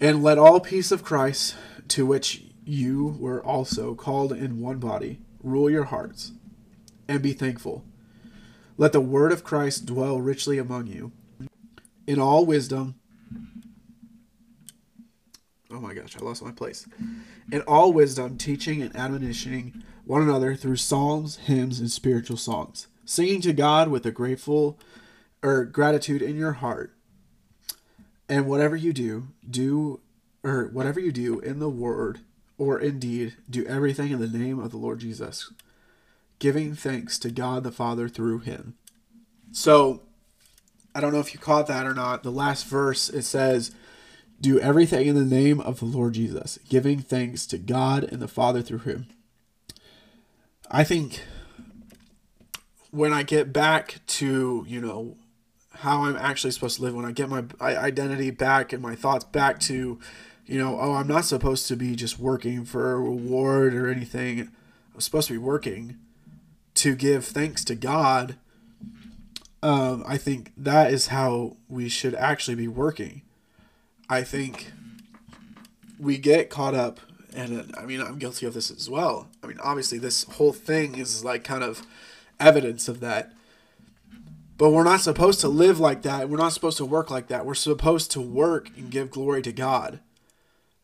and 0.00 0.22
let 0.22 0.38
all 0.38 0.60
peace 0.60 0.90
of 0.90 1.04
christ 1.04 1.54
to 1.88 2.06
which 2.06 2.44
you 2.64 3.16
were 3.18 3.44
also 3.44 3.94
called 3.94 4.32
in 4.32 4.60
one 4.60 4.78
body 4.78 5.20
rule 5.42 5.68
your 5.68 5.84
hearts 5.84 6.32
and 7.12 7.22
be 7.22 7.34
thankful. 7.34 7.84
Let 8.78 8.92
the 8.92 9.00
word 9.00 9.32
of 9.32 9.44
Christ 9.44 9.84
dwell 9.84 10.18
richly 10.18 10.56
among 10.56 10.86
you, 10.86 11.12
in 12.06 12.18
all 12.18 12.46
wisdom. 12.46 12.94
Oh 15.70 15.80
my 15.80 15.92
gosh, 15.92 16.16
I 16.16 16.24
lost 16.24 16.42
my 16.42 16.52
place. 16.52 16.86
In 17.50 17.60
all 17.62 17.92
wisdom, 17.92 18.38
teaching 18.38 18.80
and 18.80 18.96
admonishing 18.96 19.82
one 20.06 20.22
another 20.22 20.54
through 20.54 20.76
psalms, 20.76 21.36
hymns, 21.36 21.80
and 21.80 21.90
spiritual 21.90 22.38
songs, 22.38 22.88
singing 23.04 23.42
to 23.42 23.52
God 23.52 23.88
with 23.88 24.06
a 24.06 24.10
grateful 24.10 24.78
or 25.42 25.66
gratitude 25.66 26.22
in 26.22 26.36
your 26.36 26.52
heart. 26.52 26.94
And 28.26 28.46
whatever 28.46 28.74
you 28.74 28.94
do, 28.94 29.28
do 29.48 30.00
or 30.42 30.70
whatever 30.72 30.98
you 30.98 31.12
do 31.12 31.40
in 31.40 31.58
the 31.58 31.68
word 31.68 32.20
or 32.56 32.80
in 32.80 32.98
deed, 32.98 33.34
do 33.50 33.66
everything 33.66 34.12
in 34.12 34.18
the 34.18 34.38
name 34.38 34.58
of 34.58 34.70
the 34.70 34.78
Lord 34.78 35.00
Jesus, 35.00 35.52
giving 36.42 36.74
thanks 36.74 37.20
to 37.20 37.30
God 37.30 37.62
the 37.62 37.70
Father 37.70 38.08
through 38.08 38.40
him. 38.40 38.74
So, 39.52 40.02
I 40.92 41.00
don't 41.00 41.12
know 41.12 41.20
if 41.20 41.32
you 41.32 41.38
caught 41.38 41.68
that 41.68 41.86
or 41.86 41.94
not. 41.94 42.24
The 42.24 42.32
last 42.32 42.66
verse 42.66 43.08
it 43.08 43.22
says, 43.22 43.70
Do 44.40 44.58
everything 44.58 45.06
in 45.06 45.14
the 45.14 45.24
name 45.24 45.60
of 45.60 45.78
the 45.78 45.84
Lord 45.84 46.14
Jesus, 46.14 46.58
giving 46.68 46.98
thanks 46.98 47.46
to 47.46 47.58
God 47.58 48.02
and 48.02 48.20
the 48.20 48.26
Father 48.26 48.60
through 48.60 48.80
him. 48.80 49.06
I 50.68 50.82
think 50.82 51.22
when 52.90 53.12
I 53.12 53.22
get 53.22 53.52
back 53.52 54.00
to, 54.08 54.64
you 54.66 54.80
know, 54.80 55.16
how 55.74 56.02
I'm 56.02 56.16
actually 56.16 56.50
supposed 56.50 56.78
to 56.78 56.82
live, 56.82 56.96
when 56.96 57.04
I 57.04 57.12
get 57.12 57.28
my 57.28 57.44
identity 57.60 58.32
back 58.32 58.72
and 58.72 58.82
my 58.82 58.96
thoughts 58.96 59.24
back 59.24 59.60
to, 59.60 60.00
you 60.46 60.58
know, 60.58 60.76
oh, 60.80 60.94
I'm 60.94 61.06
not 61.06 61.24
supposed 61.24 61.68
to 61.68 61.76
be 61.76 61.94
just 61.94 62.18
working 62.18 62.64
for 62.64 62.94
a 62.94 62.98
reward 62.98 63.74
or 63.74 63.88
anything. 63.88 64.50
I'm 64.92 65.00
supposed 65.00 65.28
to 65.28 65.34
be 65.34 65.38
working 65.38 65.98
to 66.82 66.96
give 66.96 67.24
thanks 67.24 67.64
to 67.64 67.76
God. 67.76 68.34
Um, 69.62 70.02
I 70.04 70.16
think 70.16 70.50
that 70.56 70.92
is 70.92 71.06
how 71.06 71.56
we 71.68 71.88
should 71.88 72.16
actually 72.16 72.56
be 72.56 72.66
working. 72.66 73.22
I 74.08 74.24
think 74.24 74.72
we 75.96 76.18
get 76.18 76.50
caught 76.50 76.74
up, 76.74 76.98
and 77.32 77.72
I 77.78 77.86
mean, 77.86 78.00
I'm 78.00 78.18
guilty 78.18 78.46
of 78.46 78.54
this 78.54 78.68
as 78.68 78.90
well. 78.90 79.28
I 79.44 79.46
mean, 79.46 79.60
obviously, 79.62 79.98
this 79.98 80.24
whole 80.24 80.52
thing 80.52 80.96
is 80.98 81.24
like 81.24 81.44
kind 81.44 81.62
of 81.62 81.86
evidence 82.40 82.88
of 82.88 82.98
that. 82.98 83.32
But 84.58 84.70
we're 84.70 84.82
not 84.82 85.00
supposed 85.00 85.40
to 85.42 85.48
live 85.48 85.78
like 85.78 86.02
that. 86.02 86.28
We're 86.28 86.36
not 86.36 86.52
supposed 86.52 86.78
to 86.78 86.84
work 86.84 87.12
like 87.12 87.28
that. 87.28 87.46
We're 87.46 87.54
supposed 87.54 88.10
to 88.12 88.20
work 88.20 88.70
and 88.76 88.90
give 88.90 89.12
glory 89.12 89.42
to 89.42 89.52
God. 89.52 90.00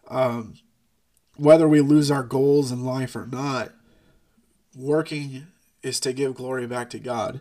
Um, 0.06 0.54
whether 1.37 1.68
we 1.68 1.80
lose 1.80 2.08
our 2.08 2.22
goals 2.22 2.70
in 2.70 2.84
life 2.84 3.16
or 3.16 3.26
not, 3.26 3.72
working 4.76 5.48
is 5.83 6.01
to 6.01 6.12
give 6.12 6.35
glory 6.35 6.67
back 6.67 6.91
to 6.91 6.99
God. 6.99 7.41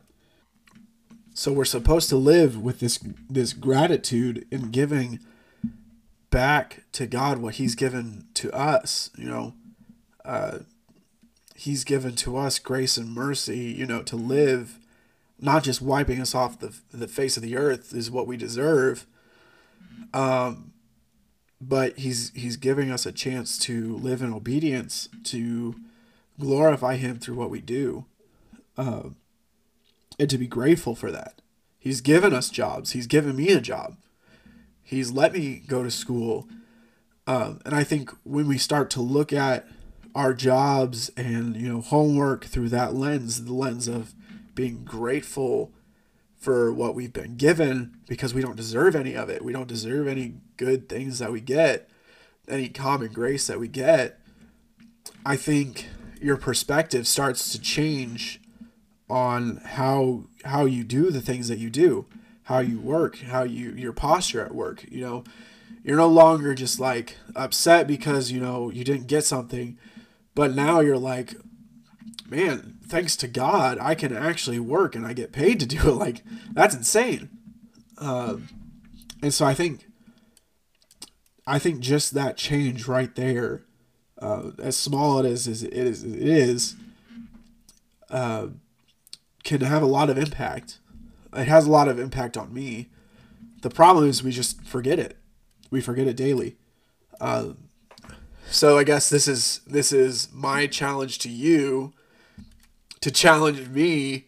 So 1.34 1.52
we're 1.54 1.66
supposed 1.66 2.10
to 2.10 2.18
live 2.18 2.60
with 2.60 2.80
this 2.80 3.00
this 3.30 3.54
gratitude 3.54 4.48
in 4.50 4.72
giving 4.72 5.20
back 6.32 6.84
to 6.94 7.06
God 7.06 7.38
what 7.40 7.56
He's 7.56 7.76
given 7.76 8.26
to 8.36 8.52
us. 8.52 9.12
You 9.16 9.30
know, 9.30 9.54
uh, 10.26 10.60
He's 11.56 11.84
given 11.84 12.16
to 12.16 12.38
us 12.38 12.58
grace 12.58 12.98
and 12.98 13.14
mercy. 13.14 13.60
You 13.60 13.86
know, 13.86 14.02
to 14.04 14.16
live, 14.16 14.80
not 15.40 15.64
just 15.64 15.82
wiping 15.82 16.20
us 16.20 16.34
off 16.34 16.60
the 16.60 16.76
the 16.92 17.08
face 17.08 17.38
of 17.38 17.44
the 17.44 17.56
earth 17.56 17.94
is 17.94 18.10
what 18.10 18.26
we 18.26 18.36
deserve. 18.36 19.06
Um, 20.14 20.74
but 21.60 22.00
he's 22.00 22.32
he's 22.34 22.58
giving 22.58 22.92
us 22.92 23.06
a 23.06 23.12
chance 23.12 23.58
to 23.60 23.96
live 23.98 24.22
in 24.22 24.34
obedience 24.34 25.10
to 25.26 25.76
glorify 26.40 26.96
him 26.96 27.18
through 27.18 27.36
what 27.36 27.50
we 27.50 27.62
do 27.62 28.06
uh, 28.78 29.10
and 30.20 30.30
to 30.30 30.38
be 30.38 30.48
grateful 30.48 30.96
for 30.96 31.12
that 31.12 31.42
he's 31.80 32.02
given 32.02 32.34
us 32.34 32.50
jobs 32.50 32.92
he's 32.92 33.08
given 33.08 33.36
me 33.36 33.50
a 33.50 33.62
job 33.62 33.98
he's 34.84 35.12
let 35.12 35.34
me 35.34 35.62
go 35.68 35.84
to 35.84 35.92
school 35.92 36.48
um, 37.26 37.60
and 37.66 37.76
i 37.76 37.84
think 37.84 38.12
when 38.24 38.48
we 38.48 38.58
start 38.58 38.90
to 38.90 39.02
look 39.02 39.34
at 39.34 39.68
our 40.16 40.34
jobs 40.34 41.10
and 41.16 41.56
you 41.56 41.68
know 41.68 41.82
homework 41.82 42.46
through 42.46 42.70
that 42.70 42.94
lens 42.94 43.46
the 43.46 43.54
lens 43.54 43.88
of 43.88 44.14
being 44.56 44.84
grateful 44.84 45.72
for 46.38 46.72
what 46.72 46.96
we've 46.96 47.14
been 47.14 47.36
given 47.36 47.98
because 48.08 48.34
we 48.34 48.42
don't 48.42 48.56
deserve 48.56 48.96
any 48.96 49.16
of 49.16 49.30
it. 49.30 49.44
We 49.44 49.52
don't 49.52 49.68
deserve 49.68 50.08
any 50.08 50.36
good 50.56 50.88
things 50.88 51.20
that 51.20 51.32
we 51.32 51.42
get, 51.42 51.90
any 52.48 52.70
common 52.70 53.12
grace 53.12 53.48
that 53.48 53.60
we 53.60 53.68
get. 53.68 54.20
I 55.26 55.36
think 55.36 55.88
your 56.22 56.38
perspective 56.38 57.08
starts 57.08 57.52
to 57.52 57.60
change 57.60 58.42
on 59.10 59.58
how 59.64 60.26
how 60.46 60.66
you 60.66 60.84
do 60.84 61.10
the 61.12 61.22
things 61.22 61.48
that 61.48 61.60
you 61.60 61.70
do, 61.70 62.06
how 62.44 62.60
you 62.60 62.80
work, 62.80 63.20
how 63.20 63.44
you 63.44 63.72
your 63.72 63.94
posture 63.94 64.44
at 64.44 64.56
work, 64.56 64.86
you 64.90 65.02
know. 65.02 65.24
You're 65.84 65.98
no 65.98 66.08
longer 66.08 66.54
just 66.54 66.82
like 66.82 67.16
upset 67.34 67.88
because, 67.88 68.30
you 68.30 68.42
know, 68.42 68.70
you 68.70 68.84
didn't 68.84 69.08
get 69.08 69.24
something, 69.24 69.78
but 70.36 70.54
now 70.54 70.82
you're 70.82 70.98
like 70.98 71.36
man, 72.30 72.78
thanks 72.86 73.16
to 73.18 73.28
God, 73.28 73.78
I 73.80 73.96
can 73.96 74.16
actually 74.16 74.60
work 74.60 74.96
and 74.96 75.06
I 75.06 75.14
get 75.14 75.32
paid 75.32 75.60
to 75.60 75.66
do 75.66 75.78
it. 75.78 75.96
Like, 75.98 76.24
that's 76.54 76.76
insane. 76.76 77.30
Uh, 77.98 78.38
and 79.22 79.34
so 79.34 79.46
I 79.46 79.54
think, 79.54 79.88
I 81.46 81.58
think 81.60 81.80
just 81.80 82.14
that 82.14 82.38
change 82.38 82.88
right 82.88 83.14
there, 83.16 83.64
uh, 84.22 84.52
as 84.60 84.78
small 84.78 85.20
it 85.20 85.26
is 85.26 85.48
as 85.48 85.64
it 85.64 85.74
is, 85.74 86.04
it 86.04 86.22
is, 86.22 86.76
uh, 88.10 88.48
can 89.48 89.62
have 89.62 89.82
a 89.82 89.88
lot 89.88 90.10
of 90.10 90.18
impact. 90.18 90.80
It 91.34 91.48
has 91.48 91.66
a 91.66 91.72
lot 91.72 91.88
of 91.88 91.98
impact 91.98 92.36
on 92.36 92.54
me. 92.54 92.90
The 93.62 93.70
problem 93.70 94.08
is 94.08 94.22
we 94.22 94.32
just 94.32 94.62
forget 94.64 95.00
it. 95.00 95.18
We 95.72 95.80
forget 95.80 96.06
it 96.06 96.18
daily. 96.18 96.58
Uh, 97.20 97.54
so 98.50 98.78
I 98.78 98.84
guess 98.84 99.10
this 99.10 99.28
is 99.28 99.62
this 99.66 99.92
is 99.92 100.30
my 100.34 100.68
challenge 100.68 101.20
to 101.20 101.30
you 101.30 101.94
to 103.00 103.10
challenge 103.10 103.70
me 103.70 104.26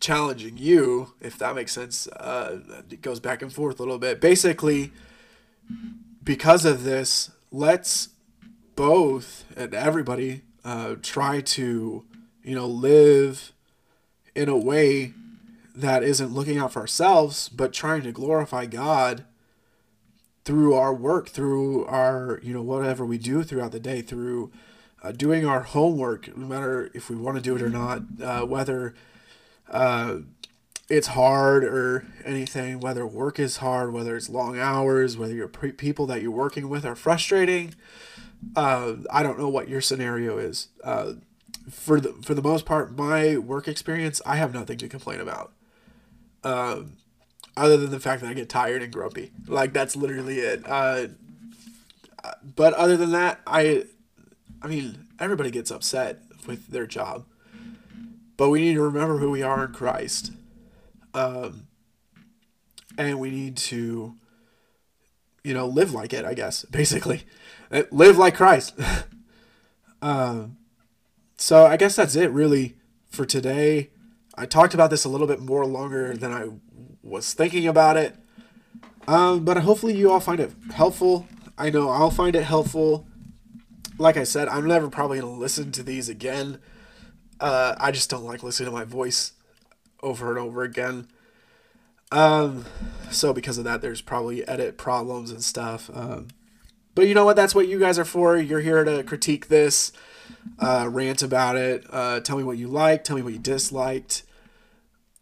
challenging 0.00 0.56
you, 0.56 1.12
if 1.20 1.38
that 1.38 1.54
makes 1.54 1.72
sense. 1.72 2.06
Uh, 2.08 2.60
it 2.90 3.02
goes 3.02 3.20
back 3.20 3.42
and 3.42 3.52
forth 3.52 3.78
a 3.78 3.82
little 3.82 3.98
bit. 3.98 4.20
Basically, 4.20 4.92
because 6.22 6.64
of 6.64 6.84
this, 6.84 7.30
let's 7.50 8.08
both 8.74 9.44
and 9.56 9.74
everybody 9.74 10.42
uh, 10.64 10.96
try 11.02 11.40
to, 11.40 12.04
you 12.42 12.54
know, 12.54 12.66
live 12.66 13.53
in 14.34 14.48
a 14.48 14.56
way 14.56 15.12
that 15.74 16.02
isn't 16.02 16.32
looking 16.32 16.58
out 16.58 16.72
for 16.72 16.80
ourselves, 16.80 17.48
but 17.48 17.72
trying 17.72 18.02
to 18.02 18.12
glorify 18.12 18.66
God 18.66 19.24
through 20.44 20.74
our 20.74 20.94
work, 20.94 21.28
through 21.28 21.84
our, 21.86 22.38
you 22.42 22.52
know, 22.52 22.62
whatever 22.62 23.04
we 23.04 23.18
do 23.18 23.42
throughout 23.42 23.72
the 23.72 23.80
day, 23.80 24.02
through 24.02 24.52
uh, 25.02 25.10
doing 25.12 25.46
our 25.46 25.60
homework, 25.60 26.36
no 26.36 26.46
matter 26.46 26.90
if 26.94 27.10
we 27.10 27.16
want 27.16 27.36
to 27.36 27.42
do 27.42 27.56
it 27.56 27.62
or 27.62 27.70
not, 27.70 28.02
uh, 28.22 28.42
whether 28.42 28.94
uh, 29.70 30.18
it's 30.88 31.08
hard 31.08 31.64
or 31.64 32.06
anything, 32.24 32.78
whether 32.78 33.06
work 33.06 33.38
is 33.38 33.58
hard, 33.58 33.92
whether 33.92 34.16
it's 34.16 34.28
long 34.28 34.58
hours, 34.58 35.16
whether 35.16 35.34
your 35.34 35.48
pre- 35.48 35.72
people 35.72 36.06
that 36.06 36.22
you're 36.22 36.30
working 36.30 36.68
with 36.68 36.84
are 36.84 36.94
frustrating. 36.94 37.74
Uh, 38.54 38.94
I 39.10 39.22
don't 39.22 39.38
know 39.38 39.48
what 39.48 39.68
your 39.68 39.80
scenario 39.80 40.38
is. 40.38 40.68
For 41.70 42.00
the 42.00 42.12
for 42.24 42.34
the 42.34 42.42
most 42.42 42.66
part, 42.66 42.96
my 42.96 43.38
work 43.38 43.68
experience, 43.68 44.20
I 44.26 44.36
have 44.36 44.52
nothing 44.52 44.78
to 44.78 44.88
complain 44.88 45.20
about. 45.20 45.52
Um, 46.42 46.98
other 47.56 47.76
than 47.76 47.90
the 47.90 48.00
fact 48.00 48.20
that 48.20 48.28
I 48.28 48.34
get 48.34 48.48
tired 48.48 48.82
and 48.82 48.92
grumpy, 48.92 49.32
like 49.46 49.72
that's 49.72 49.96
literally 49.96 50.40
it. 50.40 50.62
Uh, 50.66 51.06
but 52.56 52.74
other 52.74 52.96
than 52.96 53.12
that, 53.12 53.40
I 53.46 53.84
I 54.62 54.66
mean, 54.66 55.06
everybody 55.18 55.50
gets 55.50 55.70
upset 55.70 56.22
with 56.46 56.68
their 56.68 56.86
job, 56.86 57.24
but 58.36 58.50
we 58.50 58.60
need 58.60 58.74
to 58.74 58.82
remember 58.82 59.18
who 59.18 59.30
we 59.30 59.42
are 59.42 59.64
in 59.64 59.72
Christ. 59.72 60.32
Um, 61.12 61.68
and 62.98 63.18
we 63.18 63.30
need 63.30 63.56
to, 63.56 64.14
you 65.42 65.54
know, 65.54 65.66
live 65.66 65.92
like 65.92 66.12
it, 66.12 66.24
I 66.24 66.34
guess, 66.34 66.64
basically. 66.64 67.24
Live 67.90 68.18
like 68.18 68.36
Christ. 68.36 68.74
um, 70.02 70.56
so 71.44 71.66
I 71.66 71.76
guess 71.76 71.96
that's 71.96 72.16
it, 72.16 72.30
really, 72.30 72.76
for 73.08 73.24
today. 73.24 73.90
I 74.36 74.46
talked 74.46 74.74
about 74.74 74.90
this 74.90 75.04
a 75.04 75.08
little 75.08 75.26
bit 75.26 75.40
more 75.40 75.64
longer 75.64 76.16
than 76.16 76.32
I 76.32 76.48
was 77.02 77.34
thinking 77.34 77.66
about 77.66 77.96
it. 77.96 78.16
Um, 79.06 79.44
but 79.44 79.58
hopefully 79.58 79.94
you 79.94 80.10
all 80.10 80.20
find 80.20 80.40
it 80.40 80.52
helpful. 80.72 81.28
I 81.58 81.70
know 81.70 81.90
I'll 81.90 82.10
find 82.10 82.34
it 82.34 82.44
helpful 82.44 83.06
like 83.98 84.16
I 84.16 84.24
said, 84.24 84.48
I'm 84.48 84.66
never 84.66 84.88
probably 84.88 85.20
gonna 85.20 85.32
listen 85.32 85.72
to 85.72 85.82
these 85.82 86.08
again. 86.08 86.58
Uh, 87.40 87.74
I 87.78 87.90
just 87.90 88.10
don't 88.10 88.24
like 88.24 88.42
listening 88.42 88.70
to 88.70 88.72
my 88.72 88.84
voice 88.84 89.32
over 90.02 90.30
and 90.30 90.38
over 90.38 90.62
again. 90.62 91.08
Um, 92.10 92.64
so 93.10 93.32
because 93.32 93.58
of 93.58 93.64
that, 93.64 93.82
there's 93.82 94.00
probably 94.00 94.46
edit 94.46 94.76
problems 94.76 95.30
and 95.30 95.42
stuff. 95.42 95.90
Um, 95.92 96.28
but 96.94 97.08
you 97.08 97.14
know 97.14 97.24
what? 97.24 97.36
That's 97.36 97.54
what 97.54 97.68
you 97.68 97.78
guys 97.78 97.98
are 97.98 98.04
for. 98.04 98.36
You're 98.36 98.60
here 98.60 98.84
to 98.84 99.02
critique 99.02 99.48
this, 99.48 99.92
uh, 100.58 100.88
rant 100.90 101.22
about 101.22 101.56
it, 101.56 101.84
uh, 101.90 102.20
tell 102.20 102.36
me 102.36 102.44
what 102.44 102.58
you 102.58 102.68
liked, 102.68 103.06
tell 103.06 103.16
me 103.16 103.22
what 103.22 103.32
you 103.32 103.38
disliked. 103.38 104.22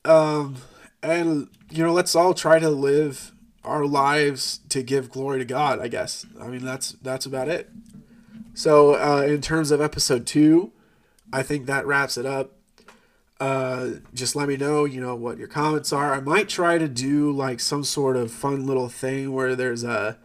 Um, 0.04 0.56
and 1.02 1.48
you 1.70 1.84
know, 1.84 1.92
let's 1.92 2.14
all 2.14 2.34
try 2.34 2.58
to 2.58 2.68
live 2.68 3.32
our 3.64 3.86
lives 3.86 4.60
to 4.68 4.82
give 4.82 5.10
glory 5.10 5.38
to 5.38 5.44
God. 5.44 5.80
I 5.80 5.88
guess. 5.88 6.26
I 6.40 6.48
mean, 6.48 6.64
that's 6.64 6.92
that's 7.02 7.26
about 7.26 7.48
it. 7.48 7.70
So, 8.54 8.94
uh, 8.94 9.22
in 9.22 9.40
terms 9.40 9.70
of 9.70 9.80
episode 9.80 10.26
two, 10.26 10.72
I 11.32 11.42
think 11.42 11.66
that 11.66 11.86
wraps 11.86 12.18
it 12.18 12.26
up. 12.26 12.52
Uh, 13.40 13.94
just 14.14 14.36
let 14.36 14.46
me 14.46 14.56
know, 14.56 14.84
you 14.84 15.00
know, 15.00 15.16
what 15.16 15.38
your 15.38 15.48
comments 15.48 15.92
are. 15.92 16.14
I 16.14 16.20
might 16.20 16.48
try 16.48 16.78
to 16.78 16.86
do 16.86 17.32
like 17.32 17.58
some 17.58 17.82
sort 17.82 18.16
of 18.16 18.30
fun 18.30 18.66
little 18.66 18.88
thing 18.88 19.32
where 19.32 19.56
there's 19.56 19.84
a. 19.84 20.18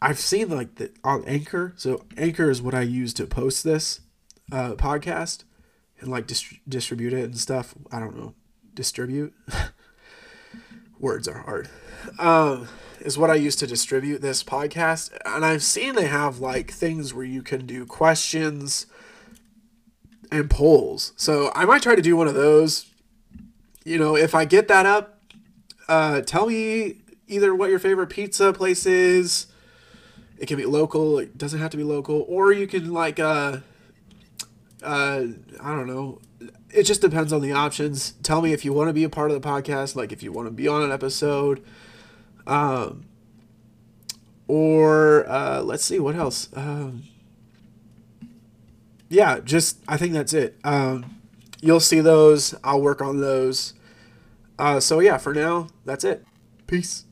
I've 0.00 0.18
seen 0.18 0.48
like 0.48 0.76
the 0.76 0.90
on 1.02 1.24
Anchor. 1.24 1.72
So 1.76 2.04
Anchor 2.16 2.50
is 2.50 2.62
what 2.62 2.74
I 2.74 2.82
use 2.82 3.12
to 3.14 3.26
post 3.26 3.64
this 3.64 4.00
uh, 4.52 4.74
podcast 4.74 5.44
and 6.00 6.10
like 6.10 6.26
dist- 6.26 6.60
distribute 6.68 7.12
it 7.12 7.24
and 7.24 7.38
stuff. 7.38 7.74
I 7.90 7.98
don't 7.98 8.16
know, 8.16 8.34
distribute. 8.74 9.34
Words 11.00 11.28
are 11.28 11.38
hard. 11.38 11.68
Um, 12.18 12.68
is 13.00 13.16
what 13.16 13.30
I 13.30 13.34
use 13.34 13.54
to 13.56 13.66
distribute 13.66 14.20
this 14.20 14.42
podcast, 14.42 15.16
and 15.24 15.44
I've 15.44 15.62
seen 15.62 15.94
they 15.94 16.06
have 16.06 16.40
like 16.40 16.72
things 16.72 17.14
where 17.14 17.24
you 17.24 17.42
can 17.42 17.66
do 17.66 17.86
questions 17.86 18.86
and 20.30 20.50
polls. 20.50 21.12
So 21.16 21.52
I 21.54 21.64
might 21.64 21.82
try 21.82 21.94
to 21.94 22.02
do 22.02 22.16
one 22.16 22.28
of 22.28 22.34
those. 22.34 22.86
You 23.84 23.98
know, 23.98 24.16
if 24.16 24.34
I 24.34 24.44
get 24.44 24.68
that 24.68 24.86
up, 24.86 25.22
uh, 25.88 26.20
tell 26.22 26.46
me 26.46 26.96
either 27.28 27.54
what 27.54 27.70
your 27.70 27.78
favorite 27.78 28.08
pizza 28.08 28.52
place 28.52 28.84
is. 28.84 29.46
It 30.38 30.46
can 30.46 30.56
be 30.56 30.66
local. 30.66 31.18
It 31.18 31.36
doesn't 31.36 31.58
have 31.58 31.70
to 31.72 31.76
be 31.76 31.82
local, 31.82 32.24
or 32.28 32.52
you 32.52 32.66
can 32.66 32.92
like 32.92 33.18
uh, 33.18 33.58
uh, 34.82 35.24
I 35.60 35.74
don't 35.74 35.86
know. 35.86 36.20
It 36.70 36.84
just 36.84 37.00
depends 37.00 37.32
on 37.32 37.40
the 37.40 37.52
options. 37.52 38.12
Tell 38.22 38.42
me 38.42 38.52
if 38.52 38.64
you 38.64 38.72
want 38.72 38.88
to 38.88 38.92
be 38.92 39.04
a 39.04 39.08
part 39.08 39.30
of 39.30 39.40
the 39.40 39.46
podcast, 39.46 39.96
like 39.96 40.12
if 40.12 40.22
you 40.22 40.32
want 40.32 40.46
to 40.46 40.52
be 40.52 40.68
on 40.68 40.82
an 40.82 40.92
episode. 40.92 41.64
Um, 42.46 43.06
or 44.46 45.28
uh, 45.28 45.62
let's 45.62 45.84
see 45.84 45.98
what 45.98 46.14
else. 46.14 46.48
Um, 46.54 47.04
yeah, 49.08 49.40
just 49.40 49.78
I 49.88 49.96
think 49.96 50.12
that's 50.12 50.32
it. 50.32 50.58
Um, 50.64 51.20
you'll 51.60 51.80
see 51.80 52.00
those. 52.00 52.54
I'll 52.62 52.80
work 52.80 53.02
on 53.02 53.20
those. 53.20 53.74
Uh, 54.58 54.80
so 54.80 55.00
yeah, 55.00 55.18
for 55.18 55.32
now, 55.32 55.68
that's 55.84 56.04
it. 56.04 56.24
Peace. 56.66 57.04